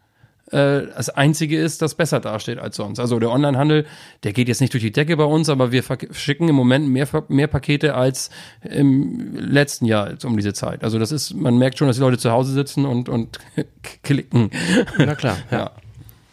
[0.52, 3.00] äh, das einzige ist, das besser dasteht als sonst.
[3.00, 3.86] Also der Onlinehandel,
[4.24, 7.08] der geht jetzt nicht durch die Decke bei uns, aber wir schicken im Moment mehr,
[7.28, 8.30] mehr Pakete als
[8.62, 10.84] im letzten Jahr um diese Zeit.
[10.84, 13.40] Also das ist, man merkt schon, dass die Leute zu Hause sitzen und, und
[14.04, 14.52] klicken.
[14.98, 15.58] Na klar, ja.
[15.58, 15.72] ja.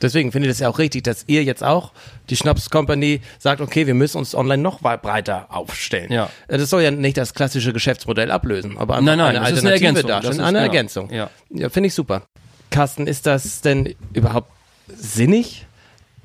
[0.03, 1.92] Deswegen finde ich es ja auch richtig, dass ihr jetzt auch,
[2.29, 6.12] die Schnaps Company, sagt, okay, wir müssen uns online noch breiter aufstellen.
[6.12, 6.29] Ja.
[6.46, 9.64] Äh, das soll ja nicht das klassische Geschäftsmodell ablösen, aber nein, nein, eine Alternative ist
[9.64, 10.11] eine Ergänzung.
[10.11, 10.61] Das ist eine genau.
[10.61, 11.11] Ergänzung.
[11.11, 12.27] Ja, ja finde ich super.
[12.74, 14.50] Carsten, ist das denn überhaupt
[14.88, 15.64] sinnig,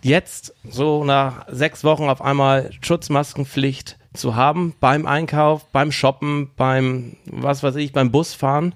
[0.02, 7.18] jetzt so nach sechs Wochen auf einmal Schutzmaskenpflicht zu haben beim Einkauf, beim Shoppen, beim,
[7.26, 8.74] was weiß ich, beim Busfahren?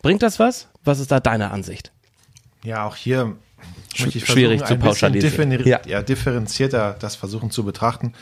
[0.00, 0.68] Bringt das was?
[0.82, 1.92] Was ist da deine Ansicht?
[2.64, 3.36] Ja, auch hier
[3.98, 5.66] möchte ich schwierig zu pauschalisieren.
[5.66, 5.80] Ja.
[5.86, 8.14] ja, differenzierter das versuchen zu betrachten.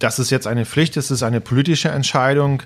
[0.00, 2.64] Das ist jetzt eine Pflicht, es ist eine politische Entscheidung.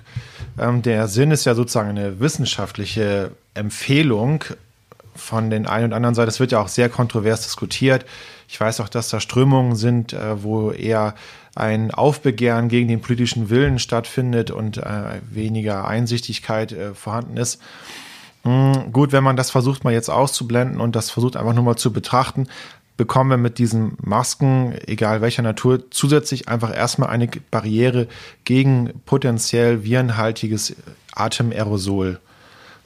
[0.57, 4.43] Ähm, der Sinn ist ja sozusagen eine wissenschaftliche Empfehlung
[5.19, 6.29] von den einen und anderen Seiten.
[6.29, 8.05] Es wird ja auch sehr kontrovers diskutiert.
[8.47, 11.15] Ich weiß auch, dass da Strömungen sind, äh, wo eher
[11.55, 17.61] ein Aufbegehren gegen den politischen Willen stattfindet und äh, weniger Einsichtigkeit äh, vorhanden ist.
[18.43, 21.75] Hm, gut, wenn man das versucht mal jetzt auszublenden und das versucht einfach nur mal
[21.75, 22.47] zu betrachten,
[22.97, 28.07] bekommen wir mit diesen Masken, egal welcher Natur, zusätzlich einfach erstmal eine Barriere
[28.43, 30.75] gegen potenziell virenhaltiges
[31.13, 32.19] Atemerosol.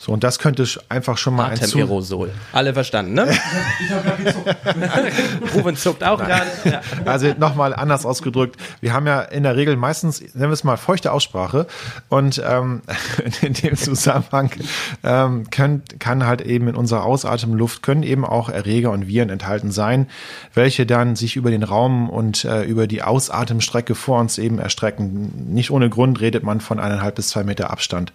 [0.04, 2.30] So, und das könnte einfach schon mal ein Aerosol.
[2.52, 3.26] Alle verstanden, ne?
[5.56, 6.50] Ruben zuckt auch gerade.
[6.66, 6.82] Ja.
[7.06, 8.60] Also nochmal anders ausgedrückt.
[8.82, 11.68] Wir haben ja in der Regel meistens, nennen wir es mal, feuchte Aussprache.
[12.10, 12.82] Und ähm,
[13.42, 14.52] in dem Zusammenhang
[15.06, 19.72] ähm, können, kann halt eben in unserer Ausatemluft können eben auch Erreger und Viren enthalten
[19.72, 20.10] sein,
[20.54, 25.54] welche dann sich über den Raum und äh, über die Ausatemstrecke vor uns eben erstrecken.
[25.54, 28.12] Nicht ohne Grund redet man von eineinhalb bis zwei Meter Abstand.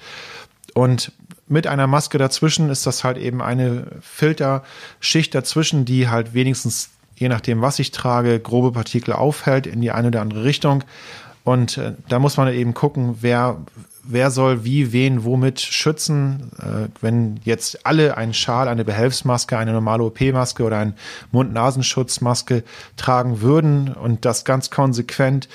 [0.74, 1.12] Und
[1.48, 7.28] mit einer Maske dazwischen ist das halt eben eine Filterschicht dazwischen, die halt wenigstens, je
[7.28, 10.84] nachdem, was ich trage, grobe Partikel aufhält in die eine oder andere Richtung.
[11.44, 13.58] Und äh, da muss man eben gucken, wer
[14.10, 16.50] wer soll wie, wen, womit schützen.
[16.58, 20.94] Äh, wenn jetzt alle einen Schal, eine Behelfsmaske, eine normale OP-Maske oder einen
[21.30, 22.64] Mund-Nasenschutzmaske
[22.96, 25.48] tragen würden und das ganz konsequent,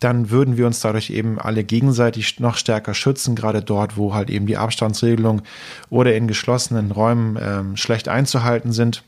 [0.00, 4.30] dann würden wir uns dadurch eben alle gegenseitig noch stärker schützen, gerade dort, wo halt
[4.30, 5.42] eben die Abstandsregelung
[5.90, 9.02] oder in geschlossenen Räumen ähm, schlecht einzuhalten sind.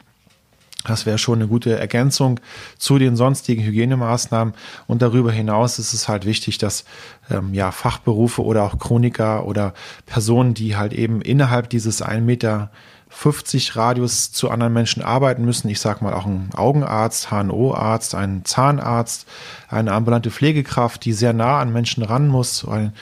[0.84, 2.40] Das wäre schon eine gute Ergänzung
[2.78, 4.54] zu den sonstigen Hygienemaßnahmen.
[4.86, 6.84] Und darüber hinaus ist es halt wichtig, dass
[7.30, 9.74] ähm, ja, Fachberufe oder auch Chroniker oder
[10.06, 12.70] Personen, die halt eben innerhalb dieses 1 Meter
[13.12, 15.68] 50 Radius zu anderen Menschen arbeiten müssen.
[15.68, 19.26] Ich sage mal auch ein Augenarzt, HNO-Arzt, ein Zahnarzt,
[19.68, 22.94] eine ambulante Pflegekraft, die sehr nah an Menschen ran muss, ein,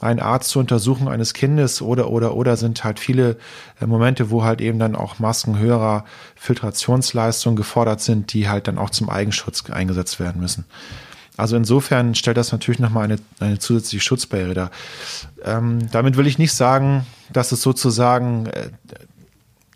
[0.00, 3.36] ein Arzt zur Untersuchung eines Kindes oder oder oder sind halt viele
[3.80, 6.04] äh, Momente, wo halt eben dann auch Masken höherer
[6.36, 10.64] Filtrationsleistung gefordert sind, die halt dann auch zum Eigenschutz eingesetzt werden müssen.
[11.36, 14.70] Also insofern stellt das natürlich nochmal eine, eine zusätzliche Schutzbarriere dar.
[15.44, 18.70] Ähm, damit will ich nicht sagen, dass es sozusagen äh,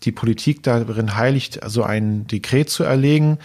[0.04, 3.38] die Politik darin heiligt, so ein Dekret zu erlegen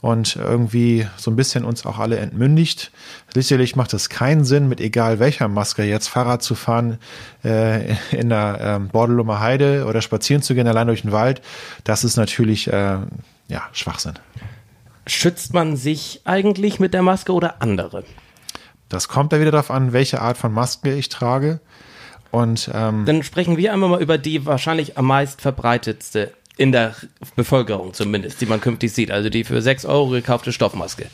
[0.00, 2.90] und irgendwie so ein bisschen uns auch alle entmündigt.
[3.32, 6.98] Sicherlich macht es keinen Sinn, mit egal welcher Maske jetzt Fahrrad zu fahren
[7.44, 11.42] äh, in der ähm, Bordelumer Heide oder spazieren zu gehen allein durch den Wald.
[11.84, 12.98] Das ist natürlich äh,
[13.48, 14.14] ja Schwachsinn.
[15.06, 18.04] Schützt man sich eigentlich mit der Maske oder andere?
[18.88, 21.60] Das kommt da wieder darauf an, welche Art von Maske ich trage.
[22.30, 26.94] Und ähm, dann sprechen wir einmal mal über die wahrscheinlich am meist verbreitetste in der
[27.36, 29.10] Bevölkerung zumindest, die man künftig sieht.
[29.10, 31.06] Also die für 6 Euro gekaufte Stoffmaske.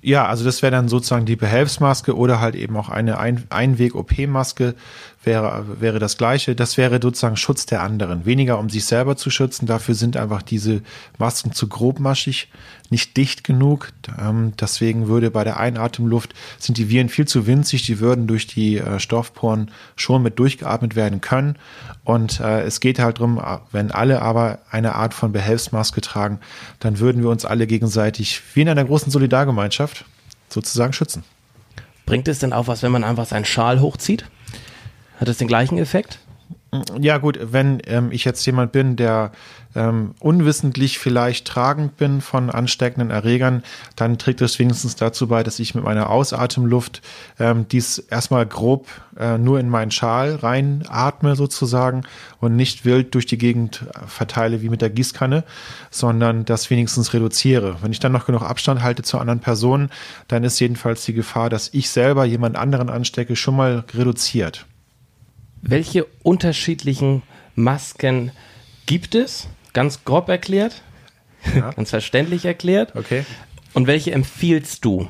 [0.00, 4.74] Ja, also das wäre dann sozusagen die Behelfsmaske oder halt eben auch eine Ein Einweg-OP-Maske
[5.22, 6.54] wäre, wäre das gleiche.
[6.54, 8.24] Das wäre sozusagen Schutz der anderen.
[8.24, 9.66] Weniger um sich selber zu schützen.
[9.66, 10.82] Dafür sind einfach diese
[11.18, 12.48] Masken zu grobmaschig,
[12.88, 13.92] nicht dicht genug.
[14.18, 17.84] Ähm, deswegen würde bei der Einatemluft sind die Viren viel zu winzig.
[17.84, 21.56] Die würden durch die äh, Stoffporen schon mit durchgeatmet werden können.
[22.04, 23.40] Und äh, es geht halt drum,
[23.72, 26.40] wenn alle aber eine Art von Behelfsmaske tragen,
[26.78, 30.06] dann würden wir uns alle gegenseitig wie in einer großen Solidargemeinschaft
[30.48, 31.24] sozusagen schützen.
[32.06, 34.24] Bringt es denn auch was, wenn man einfach seinen Schal hochzieht?
[35.20, 36.18] Hat das den gleichen Effekt?
[37.00, 39.32] Ja gut, wenn ähm, ich jetzt jemand bin, der
[39.74, 43.64] ähm, unwissentlich vielleicht tragend bin von ansteckenden Erregern,
[43.96, 47.02] dann trägt es wenigstens dazu bei, dass ich mit meiner Ausatemluft
[47.40, 48.86] ähm, dies erstmal grob
[49.18, 52.02] äh, nur in meinen Schal reinatme sozusagen
[52.38, 55.42] und nicht wild durch die Gegend verteile wie mit der Gießkanne,
[55.90, 57.76] sondern das wenigstens reduziere.
[57.82, 59.90] Wenn ich dann noch genug Abstand halte zu anderen Personen,
[60.28, 64.66] dann ist jedenfalls die Gefahr, dass ich selber jemand anderen anstecke, schon mal reduziert.
[65.62, 67.22] Welche unterschiedlichen
[67.54, 68.32] Masken
[68.86, 69.48] gibt es?
[69.72, 70.82] Ganz grob erklärt,
[71.54, 71.70] ja.
[71.76, 72.96] ganz verständlich erklärt.
[72.96, 73.24] Okay.
[73.72, 75.08] Und welche empfiehlst du?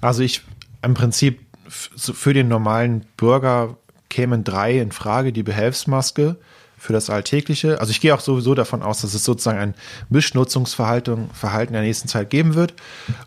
[0.00, 0.42] Also ich
[0.82, 3.78] im Prinzip für den normalen Bürger
[4.08, 5.32] kämen drei in Frage.
[5.32, 6.38] Die Behelfsmaske,
[6.82, 7.78] für das Alltägliche.
[7.78, 9.74] Also ich gehe auch sowieso davon aus, dass es sozusagen ein
[10.08, 12.74] Mischnutzungsverhalten Verhalten der nächsten Zeit geben wird.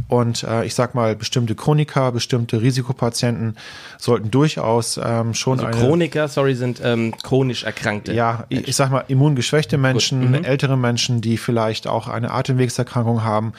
[0.09, 3.55] Und äh, ich sag mal, bestimmte Chroniker, bestimmte Risikopatienten
[3.97, 8.11] sollten durchaus ähm, schon also Chroniker, sorry, sind ähm, chronisch Erkrankte.
[8.11, 10.43] Ja, ich, ich sag mal, immungeschwächte Menschen, mhm.
[10.43, 13.53] ältere Menschen, die vielleicht auch eine Atemwegserkrankung haben,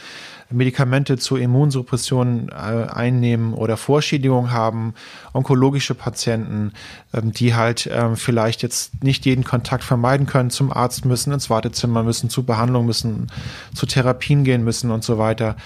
[0.51, 4.95] Medikamente zur Immunsuppression äh, einnehmen oder Vorschädigung haben,
[5.33, 6.73] onkologische Patienten,
[7.13, 11.51] ähm, die halt ähm, vielleicht jetzt nicht jeden Kontakt vermeiden können zum Arzt müssen, ins
[11.51, 13.27] Wartezimmer müssen, zu Behandlung müssen,
[13.75, 15.57] zu Therapien gehen müssen und so weiter.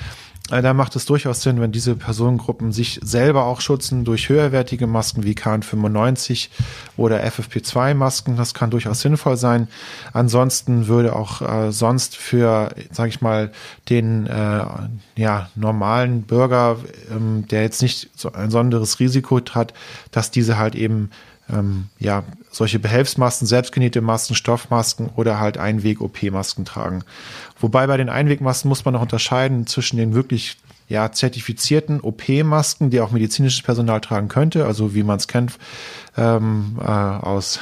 [0.50, 5.22] Da macht es durchaus Sinn, wenn diese Personengruppen sich selber auch schützen durch höherwertige Masken
[5.22, 6.48] wie KN95
[6.96, 8.36] oder FFP2-Masken.
[8.36, 9.68] Das kann durchaus sinnvoll sein.
[10.12, 13.52] Ansonsten würde auch äh, sonst für, sage ich mal,
[13.88, 14.64] den äh,
[15.14, 16.78] ja, normalen Bürger,
[17.12, 19.72] ähm, der jetzt nicht so ein sonderes Risiko hat,
[20.10, 21.10] dass diese halt eben
[21.48, 27.04] ähm, ja, solche Behelfsmasken, selbstgenähte Masken, Stoffmasken oder halt Einweg-OP-Masken tragen.
[27.58, 30.56] Wobei bei den Einwegmasken muss man noch unterscheiden zwischen den wirklich
[30.88, 35.52] ja, zertifizierten OP-Masken, die auch medizinisches Personal tragen könnte, also wie man es kennt
[36.16, 37.60] ähm, äh, aus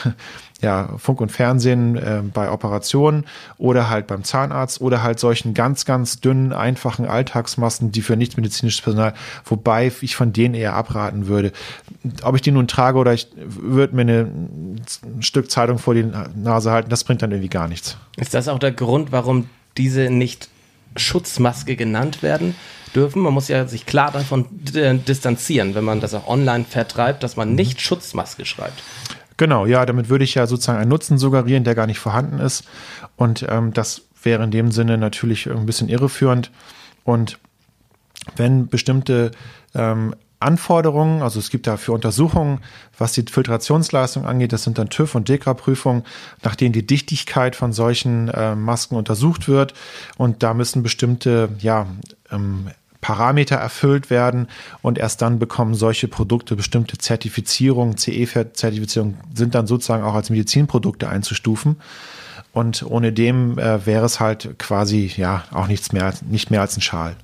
[0.61, 3.25] ja, Funk und Fernsehen äh, bei Operationen
[3.59, 8.37] oder halt beim Zahnarzt oder halt solchen ganz, ganz dünnen, einfachen Alltagsmasken, die für nicht
[8.37, 11.53] medizinisches Personal, wobei ich von denen eher abraten würde.
[12.23, 14.83] Ob ich die nun trage oder ich würde mir eine, ein
[15.21, 17.97] Stück Zeitung vor die Nase halten, das bringt dann irgendwie gar nichts.
[18.16, 20.49] Ist das auch der Grund, warum diese nicht
[20.97, 22.55] Schutzmaske genannt werden?
[22.94, 23.21] dürfen.
[23.21, 27.55] Man muss ja sich klar davon distanzieren, wenn man das auch online vertreibt, dass man
[27.55, 28.83] nicht Schutzmaske schreibt.
[29.38, 32.64] Genau, ja, damit würde ich ja sozusagen einen Nutzen suggerieren, der gar nicht vorhanden ist.
[33.16, 36.51] Und ähm, das wäre in dem Sinne natürlich ein bisschen irreführend.
[37.05, 37.38] Und
[38.37, 39.31] wenn bestimmte
[39.74, 42.61] ähm, Anforderungen, also es gibt dafür Untersuchungen,
[42.96, 44.53] was die Filtrationsleistung angeht.
[44.53, 46.05] Das sind dann TÜV und DEKRA-Prüfungen,
[46.42, 49.74] nach denen die Dichtigkeit von solchen äh, Masken untersucht wird.
[50.16, 51.87] Und da müssen bestimmte ja,
[52.31, 52.68] ähm,
[53.01, 54.49] Parameter erfüllt werden
[54.83, 61.09] und erst dann bekommen solche Produkte bestimmte Zertifizierungen, CE-Zertifizierungen sind dann sozusagen auch als Medizinprodukte
[61.09, 61.77] einzustufen.
[62.53, 66.77] Und ohne dem äh, wäre es halt quasi ja auch nichts mehr, nicht mehr als
[66.77, 67.15] ein Schal.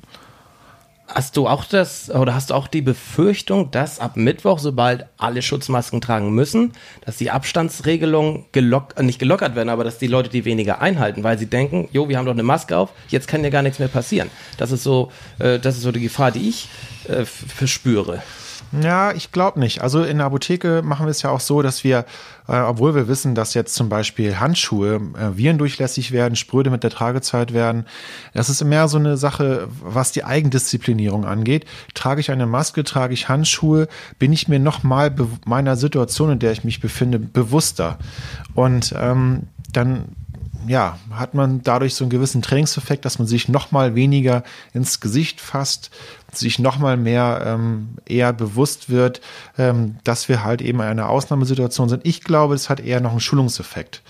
[1.06, 5.42] Hast du auch das oder hast du auch die Befürchtung, dass ab Mittwoch, sobald alle
[5.42, 6.72] Schutzmasken tragen müssen,
[7.04, 11.38] dass die Abstandsregelungen gelock, nicht gelockert werden, aber dass die Leute die weniger einhalten, weil
[11.38, 13.88] sie denken, jo, wir haben doch eine Maske auf, jetzt kann ja gar nichts mehr
[13.88, 14.30] passieren.
[14.56, 16.68] Das ist so, äh, das ist so die Gefahr, die ich
[17.06, 18.22] äh, verspüre.
[18.82, 19.82] Ja, ich glaube nicht.
[19.82, 22.06] Also in der Apotheke machen wir es ja auch so, dass wir,
[22.48, 26.90] äh, obwohl wir wissen, dass jetzt zum Beispiel Handschuhe äh, virendurchlässig werden, spröde mit der
[26.90, 27.86] Tragezeit werden,
[28.32, 31.66] das ist mehr so eine Sache, was die Eigendisziplinierung angeht.
[31.94, 33.86] Trage ich eine Maske, trage ich Handschuhe,
[34.18, 37.98] bin ich mir nochmal meiner Situation, in der ich mich befinde, bewusster.
[38.54, 40.06] Und ähm, dann
[40.66, 45.00] ja, hat man dadurch so einen gewissen Trainingseffekt, dass man sich noch mal weniger ins
[45.00, 45.90] Gesicht fasst,
[46.32, 49.20] sich noch mal mehr ähm, eher bewusst wird,
[49.58, 52.06] ähm, dass wir halt eben in einer Ausnahmesituation sind.
[52.06, 54.02] Ich glaube, es hat eher noch einen Schulungseffekt.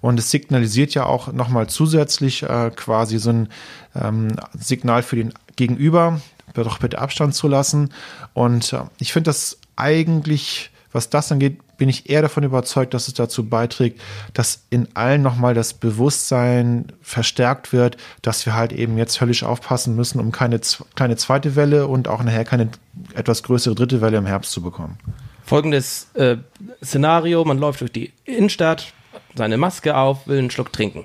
[0.00, 3.48] Und es signalisiert ja auch noch mal zusätzlich äh, quasi so ein
[3.94, 6.20] ähm, Signal für den Gegenüber,
[6.54, 7.90] doch bitte Abstand zu lassen.
[8.34, 13.08] Und äh, ich finde das eigentlich, was das angeht, bin ich eher davon überzeugt, dass
[13.08, 14.00] es dazu beiträgt,
[14.34, 19.96] dass in allen nochmal das Bewusstsein verstärkt wird, dass wir halt eben jetzt höllisch aufpassen
[19.96, 20.60] müssen, um keine
[20.94, 22.70] kleine zweite Welle und auch nachher keine
[23.14, 24.98] etwas größere dritte Welle im Herbst zu bekommen.
[25.44, 26.36] Folgendes äh,
[26.84, 28.92] Szenario, man läuft durch die Innenstadt,
[29.34, 31.04] seine Maske auf, will einen Schluck trinken.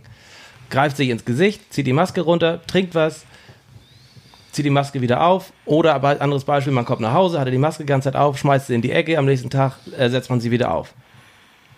[0.70, 3.26] Greift sich ins Gesicht, zieht die Maske runter, trinkt was,
[4.58, 5.54] zieht die Maske wieder auf.
[5.66, 8.40] Oder aber anderes Beispiel, man kommt nach Hause, hat die Maske die ganze Zeit auf,
[8.40, 10.94] schmeißt sie in die Ecke, am nächsten Tag äh, setzt man sie wieder auf.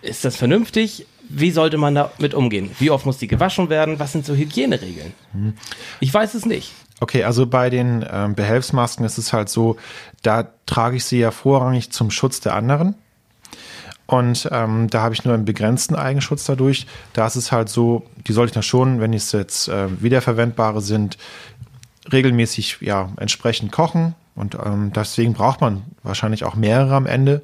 [0.02, 1.06] Ist das vernünftig?
[1.28, 2.72] Wie sollte man damit umgehen?
[2.80, 4.00] Wie oft muss die gewaschen werden?
[4.00, 5.14] Was sind so Hygieneregeln?
[5.34, 5.54] Hm.
[6.00, 6.72] Ich weiß es nicht.
[7.02, 9.76] Okay, also bei den ähm, Behelfsmasken ist es halt so,
[10.22, 12.96] da trage ich sie ja vorrangig zum Schutz der anderen.
[14.10, 16.88] Und ähm, da habe ich nur einen begrenzten Eigenschutz dadurch.
[17.14, 20.82] Da ist es halt so, die sollte ich dann schon, wenn es jetzt äh, wiederverwendbare
[20.82, 21.20] sind,
[22.12, 27.42] regelmäßig ja entsprechend kochen und ähm, deswegen braucht man wahrscheinlich auch mehrere am Ende.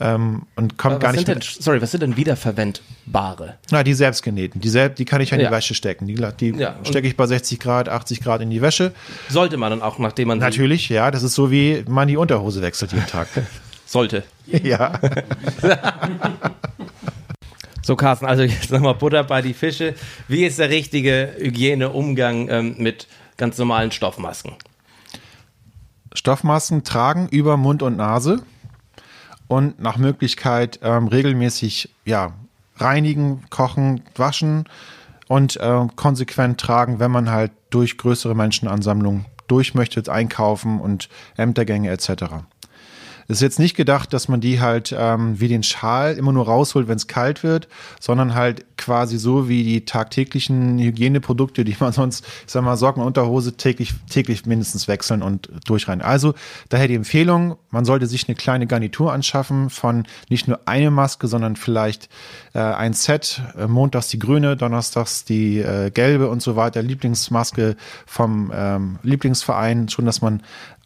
[0.00, 1.28] Ähm, und kommt gar nicht.
[1.28, 3.54] Denn, sorry, was sind denn wiederverwendbare?
[3.70, 4.60] Na, die selbstgenähten.
[4.60, 5.48] Die, selb, die kann ich ja in ja.
[5.48, 6.06] die Wäsche stecken.
[6.06, 8.92] Die, die ja, stecke ich bei 60 Grad, 80 Grad in die Wäsche.
[9.28, 10.38] Sollte man dann auch, nachdem man.
[10.38, 11.10] Natürlich, ja.
[11.10, 13.28] Das ist so wie man die Unterhose wechselt jeden Tag.
[13.86, 14.24] Sollte.
[14.46, 14.98] Ja.
[17.84, 19.94] So, Carsten, also jetzt nochmal Butter bei die Fische.
[20.28, 24.54] Wie ist der richtige Hygieneumgang ähm, mit ganz normalen Stoffmasken.
[26.14, 28.42] Stoffmasken tragen über Mund und Nase
[29.48, 32.32] und nach Möglichkeit ähm, regelmäßig ja,
[32.76, 34.68] reinigen, kochen, waschen
[35.28, 41.90] und äh, konsequent tragen, wenn man halt durch größere Menschenansammlungen durch möchte, einkaufen und Ämtergänge
[41.90, 42.24] etc.
[43.28, 46.46] Es ist jetzt nicht gedacht, dass man die halt ähm, wie den Schal immer nur
[46.46, 47.68] rausholt, wenn es kalt wird,
[48.00, 53.02] sondern halt quasi so wie die tagtäglichen Hygieneprodukte, die man sonst, ich sag mal, Socken,
[53.02, 56.04] Unterhose täglich, täglich mindestens wechseln und durchrennen.
[56.04, 56.34] Also
[56.68, 61.28] daher die Empfehlung, man sollte sich eine kleine Garnitur anschaffen von nicht nur eine Maske,
[61.28, 62.08] sondern vielleicht
[62.54, 67.76] äh, ein Set, äh, montags die grüne, donnerstags die äh, gelbe und so weiter, Lieblingsmaske
[68.06, 70.42] vom ähm, Lieblingsverein, schon, dass man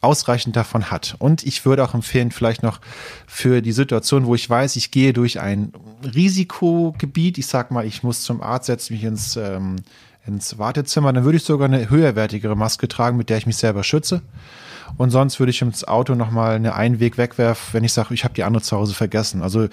[0.06, 1.16] ausreichend davon hat.
[1.18, 2.80] Und ich würde auch empfehlen, vielleicht noch
[3.26, 8.02] für die Situation, wo ich weiß, ich gehe durch ein Risikogebiet, ich sag mal, ich
[8.02, 9.76] muss zum Arzt, setze mich ins, ähm,
[10.26, 13.82] ins Wartezimmer, dann würde ich sogar eine höherwertigere Maske tragen, mit der ich mich selber
[13.82, 14.22] schütze.
[14.96, 18.34] Und sonst würde ich ins Auto nochmal eine Einweg wegwerfen, wenn ich sage, ich habe
[18.34, 19.42] die andere zu Hause vergessen.
[19.42, 19.68] Also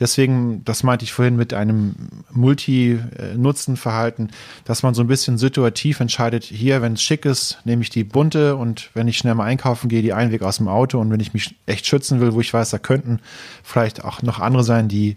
[0.00, 1.94] deswegen, das meinte ich vorhin mit einem
[2.30, 4.30] Multi-Nutzen-Verhalten,
[4.64, 8.04] dass man so ein bisschen situativ entscheidet, hier, wenn es schick ist, nehme ich die
[8.04, 11.20] bunte und wenn ich schnell mal einkaufen gehe, die Einweg aus dem Auto und wenn
[11.20, 13.20] ich mich echt schützen will, wo ich weiß, da könnten
[13.62, 15.16] vielleicht auch noch andere sein, die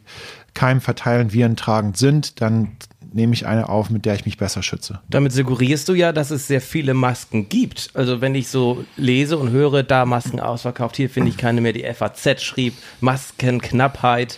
[0.53, 2.77] Keim verteilen, Viren tragend sind, dann
[3.15, 4.99] nehme ich eine auf, mit der ich mich besser schütze.
[5.09, 7.91] Damit suggerierst du ja, dass es sehr viele Masken gibt.
[7.93, 11.71] Also wenn ich so lese und höre, da Masken ausverkauft, hier finde ich keine mehr.
[11.71, 14.37] Die FAZ schrieb Maskenknappheit.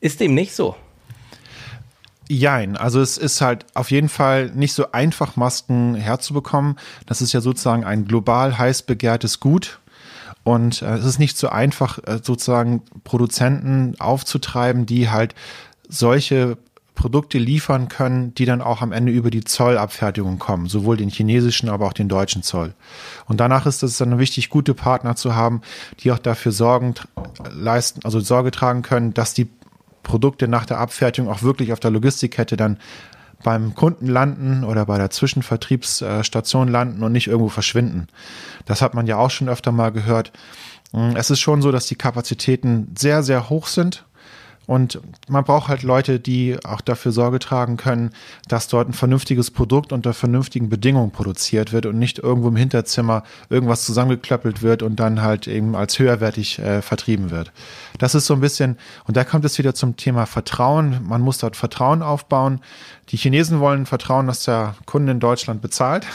[0.00, 0.74] Ist dem nicht so?
[2.28, 6.76] Jein, also es ist halt auf jeden Fall nicht so einfach, Masken herzubekommen.
[7.06, 9.78] Das ist ja sozusagen ein global heiß begehrtes Gut.
[10.42, 15.34] Und äh, es ist nicht so einfach, äh, sozusagen Produzenten aufzutreiben, die halt
[15.88, 16.58] solche
[16.94, 21.68] Produkte liefern können, die dann auch am Ende über die Zollabfertigung kommen, sowohl den chinesischen,
[21.68, 22.74] aber auch den deutschen Zoll.
[23.26, 25.60] Und danach ist es dann wichtig, gute Partner zu haben,
[26.00, 26.94] die auch dafür Sorgen
[27.50, 29.48] leisten, also Sorge tragen können, dass die
[30.02, 32.78] Produkte nach der Abfertigung auch wirklich auf der Logistikkette dann
[33.42, 38.06] beim Kunden landen oder bei der Zwischenvertriebsstation landen und nicht irgendwo verschwinden.
[38.64, 40.32] Das hat man ja auch schon öfter mal gehört.
[41.14, 44.04] Es ist schon so, dass die Kapazitäten sehr, sehr hoch sind
[44.66, 48.10] und man braucht halt Leute, die auch dafür Sorge tragen können,
[48.48, 53.24] dass dort ein vernünftiges Produkt unter vernünftigen Bedingungen produziert wird und nicht irgendwo im Hinterzimmer
[53.50, 57.52] irgendwas zusammengeklöppelt wird und dann halt eben als höherwertig äh, vertrieben wird.
[57.98, 61.00] Das ist so ein bisschen, und da kommt es wieder zum Thema Vertrauen.
[61.06, 62.60] Man muss dort Vertrauen aufbauen.
[63.10, 66.06] Die Chinesen wollen Vertrauen, dass der Kunde in Deutschland bezahlt.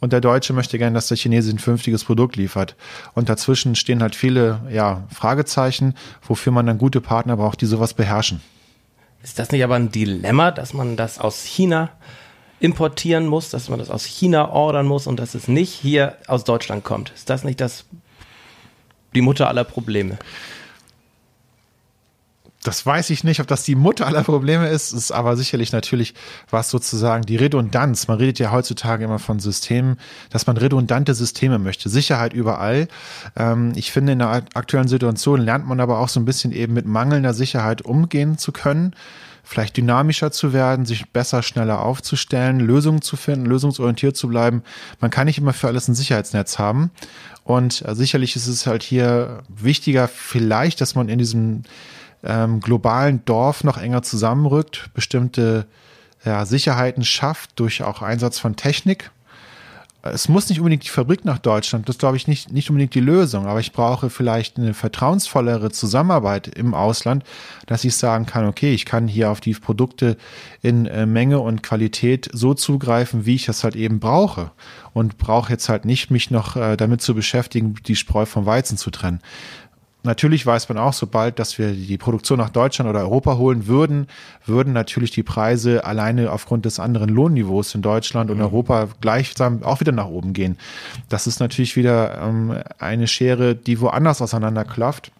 [0.00, 2.76] Und der Deutsche möchte gerne, dass der Chinese ein vernünftiges Produkt liefert.
[3.14, 7.94] Und dazwischen stehen halt viele ja, Fragezeichen, wofür man dann gute Partner braucht, die sowas
[7.94, 8.40] beherrschen.
[9.22, 11.90] Ist das nicht aber ein Dilemma, dass man das aus China
[12.60, 16.44] importieren muss, dass man das aus China ordern muss und dass es nicht hier aus
[16.44, 17.10] Deutschland kommt?
[17.10, 17.84] Ist das nicht das
[19.14, 20.18] die Mutter aller Probleme?
[22.66, 26.14] Das weiß ich nicht, ob das die Mutter aller Probleme ist, ist aber sicherlich natürlich
[26.50, 28.08] was sozusagen die Redundanz.
[28.08, 29.98] Man redet ja heutzutage immer von Systemen,
[30.30, 31.88] dass man redundante Systeme möchte.
[31.88, 32.88] Sicherheit überall.
[33.36, 36.72] Ähm, ich finde, in der aktuellen Situation lernt man aber auch so ein bisschen eben
[36.72, 38.94] mit mangelnder Sicherheit umgehen zu können
[39.48, 44.64] vielleicht dynamischer zu werden, sich besser, schneller aufzustellen, Lösungen zu finden, lösungsorientiert zu bleiben.
[45.00, 46.90] Man kann nicht immer für alles ein Sicherheitsnetz haben.
[47.44, 51.62] Und äh, sicherlich ist es halt hier wichtiger, vielleicht, dass man in diesem
[52.24, 55.66] ähm, globalen Dorf noch enger zusammenrückt, bestimmte
[56.24, 59.10] ja, Sicherheiten schafft durch auch Einsatz von Technik.
[60.02, 63.00] Es muss nicht unbedingt die Fabrik nach Deutschland, das glaube ich nicht, nicht unbedingt die
[63.00, 67.24] Lösung, aber ich brauche vielleicht eine vertrauensvollere Zusammenarbeit im Ausland,
[67.66, 70.16] dass ich sagen kann, okay, ich kann hier auf die Produkte
[70.62, 74.52] in äh, Menge und Qualität so zugreifen, wie ich das halt eben brauche
[74.92, 78.76] und brauche jetzt halt nicht mich noch äh, damit zu beschäftigen, die Spreu vom Weizen
[78.76, 79.20] zu trennen.
[80.06, 84.06] Natürlich weiß man auch, sobald, dass wir die Produktion nach Deutschland oder Europa holen würden,
[84.44, 88.44] würden natürlich die Preise alleine aufgrund des anderen Lohnniveaus in Deutschland und mhm.
[88.44, 90.56] Europa gleichsam auch wieder nach oben gehen.
[91.08, 95.10] Das ist natürlich wieder ähm, eine Schere, die woanders auseinanderklafft.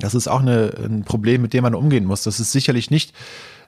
[0.00, 2.22] Das ist auch eine, ein Problem, mit dem man umgehen muss.
[2.22, 3.12] Das ist sicherlich nicht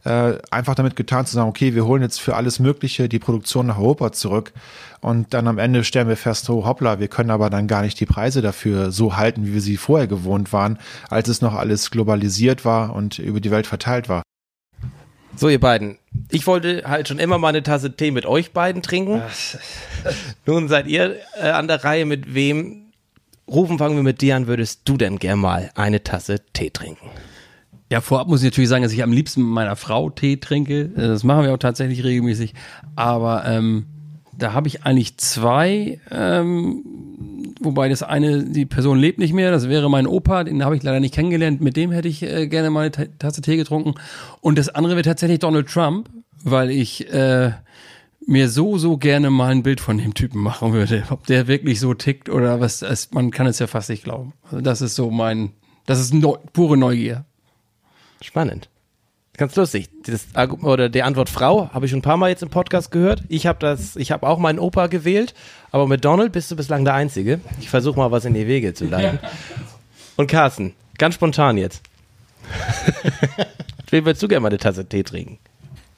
[0.05, 3.67] äh, einfach damit getan zu sagen, okay, wir holen jetzt für alles Mögliche die Produktion
[3.67, 4.53] nach Europa zurück
[5.01, 7.99] und dann am Ende stellen wir fest, oh hoppla, wir können aber dann gar nicht
[8.01, 10.79] die Preise dafür so halten, wie wir sie vorher gewohnt waren,
[11.09, 14.23] als es noch alles globalisiert war und über die Welt verteilt war.
[15.37, 15.99] So, ihr beiden.
[16.31, 19.23] Ich wollte halt schon immer mal eine Tasse Tee mit euch beiden trinken.
[20.47, 22.93] Nun seid ihr äh, an der Reihe, mit wem,
[23.49, 27.11] rufen fangen wir mit dir an, würdest du denn gern mal eine Tasse Tee trinken?
[27.91, 30.91] Ja, vorab muss ich natürlich sagen, dass ich am liebsten mit meiner Frau Tee trinke.
[30.97, 32.55] Äh, das machen wir auch tatsächlich regelmäßig.
[32.95, 33.87] Aber ähm,
[34.39, 36.85] da habe ich eigentlich zwei, ähm,
[37.61, 40.83] wobei das eine, die Person lebt nicht mehr, das wäre mein Opa, den habe ich
[40.83, 43.95] leider nicht kennengelernt, mit dem hätte ich äh, gerne mal eine Tasse Tee getrunken.
[44.41, 46.09] Und das andere wäre tatsächlich Donald Trump,
[46.45, 47.53] weil ich äh,
[48.25, 51.03] mir so, so gerne mal ein Bild von dem Typen machen würde.
[51.11, 54.33] Ob der wirklich so tickt oder was, es, man kann es ja fast nicht glauben.
[54.45, 55.51] Also das ist so mein,
[55.87, 57.25] das ist neu, pure Neugier.
[58.23, 58.69] Spannend.
[59.37, 59.89] Ganz lustig.
[60.05, 60.27] Das,
[60.63, 63.23] oder die Antwort Frau habe ich schon ein paar Mal jetzt im Podcast gehört.
[63.29, 65.35] Ich habe das, ich habe auch meinen Opa gewählt,
[65.71, 67.41] aber mit Donald bist du bislang der Einzige.
[67.59, 69.19] Ich versuche mal was in die Wege zu leiten.
[70.17, 71.83] Und Carsten, ganz spontan jetzt.
[73.91, 75.39] Wem würdest du gerne mal eine Tasse Tee trinken?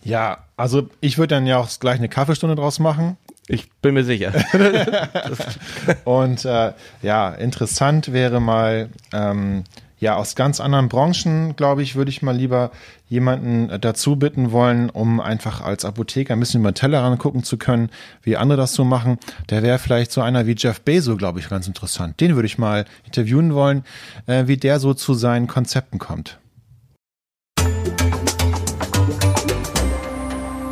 [0.05, 3.17] Ja, also ich würde dann ja auch gleich eine Kaffeestunde draus machen.
[3.49, 4.33] Ich bin mir sicher.
[6.05, 9.65] Und äh, ja, interessant wäre mal ähm,
[10.03, 12.73] ja, aus ganz anderen Branchen, glaube ich, würde ich mal lieber
[13.09, 17.45] jemanden äh, dazu bitten wollen, um einfach als Apotheker ein bisschen über den Tellerrand gucken
[17.45, 17.89] zu können,
[18.21, 19.19] wie andere das so machen.
[19.49, 22.21] Der wäre vielleicht so einer wie Jeff Bezos, glaube ich, ganz interessant.
[22.21, 23.85] Den würde ich mal interviewen wollen,
[24.27, 26.41] äh, wie der so zu seinen Konzepten kommt.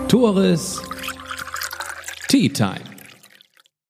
[0.09, 0.83] Tores
[2.26, 2.99] Tea Time.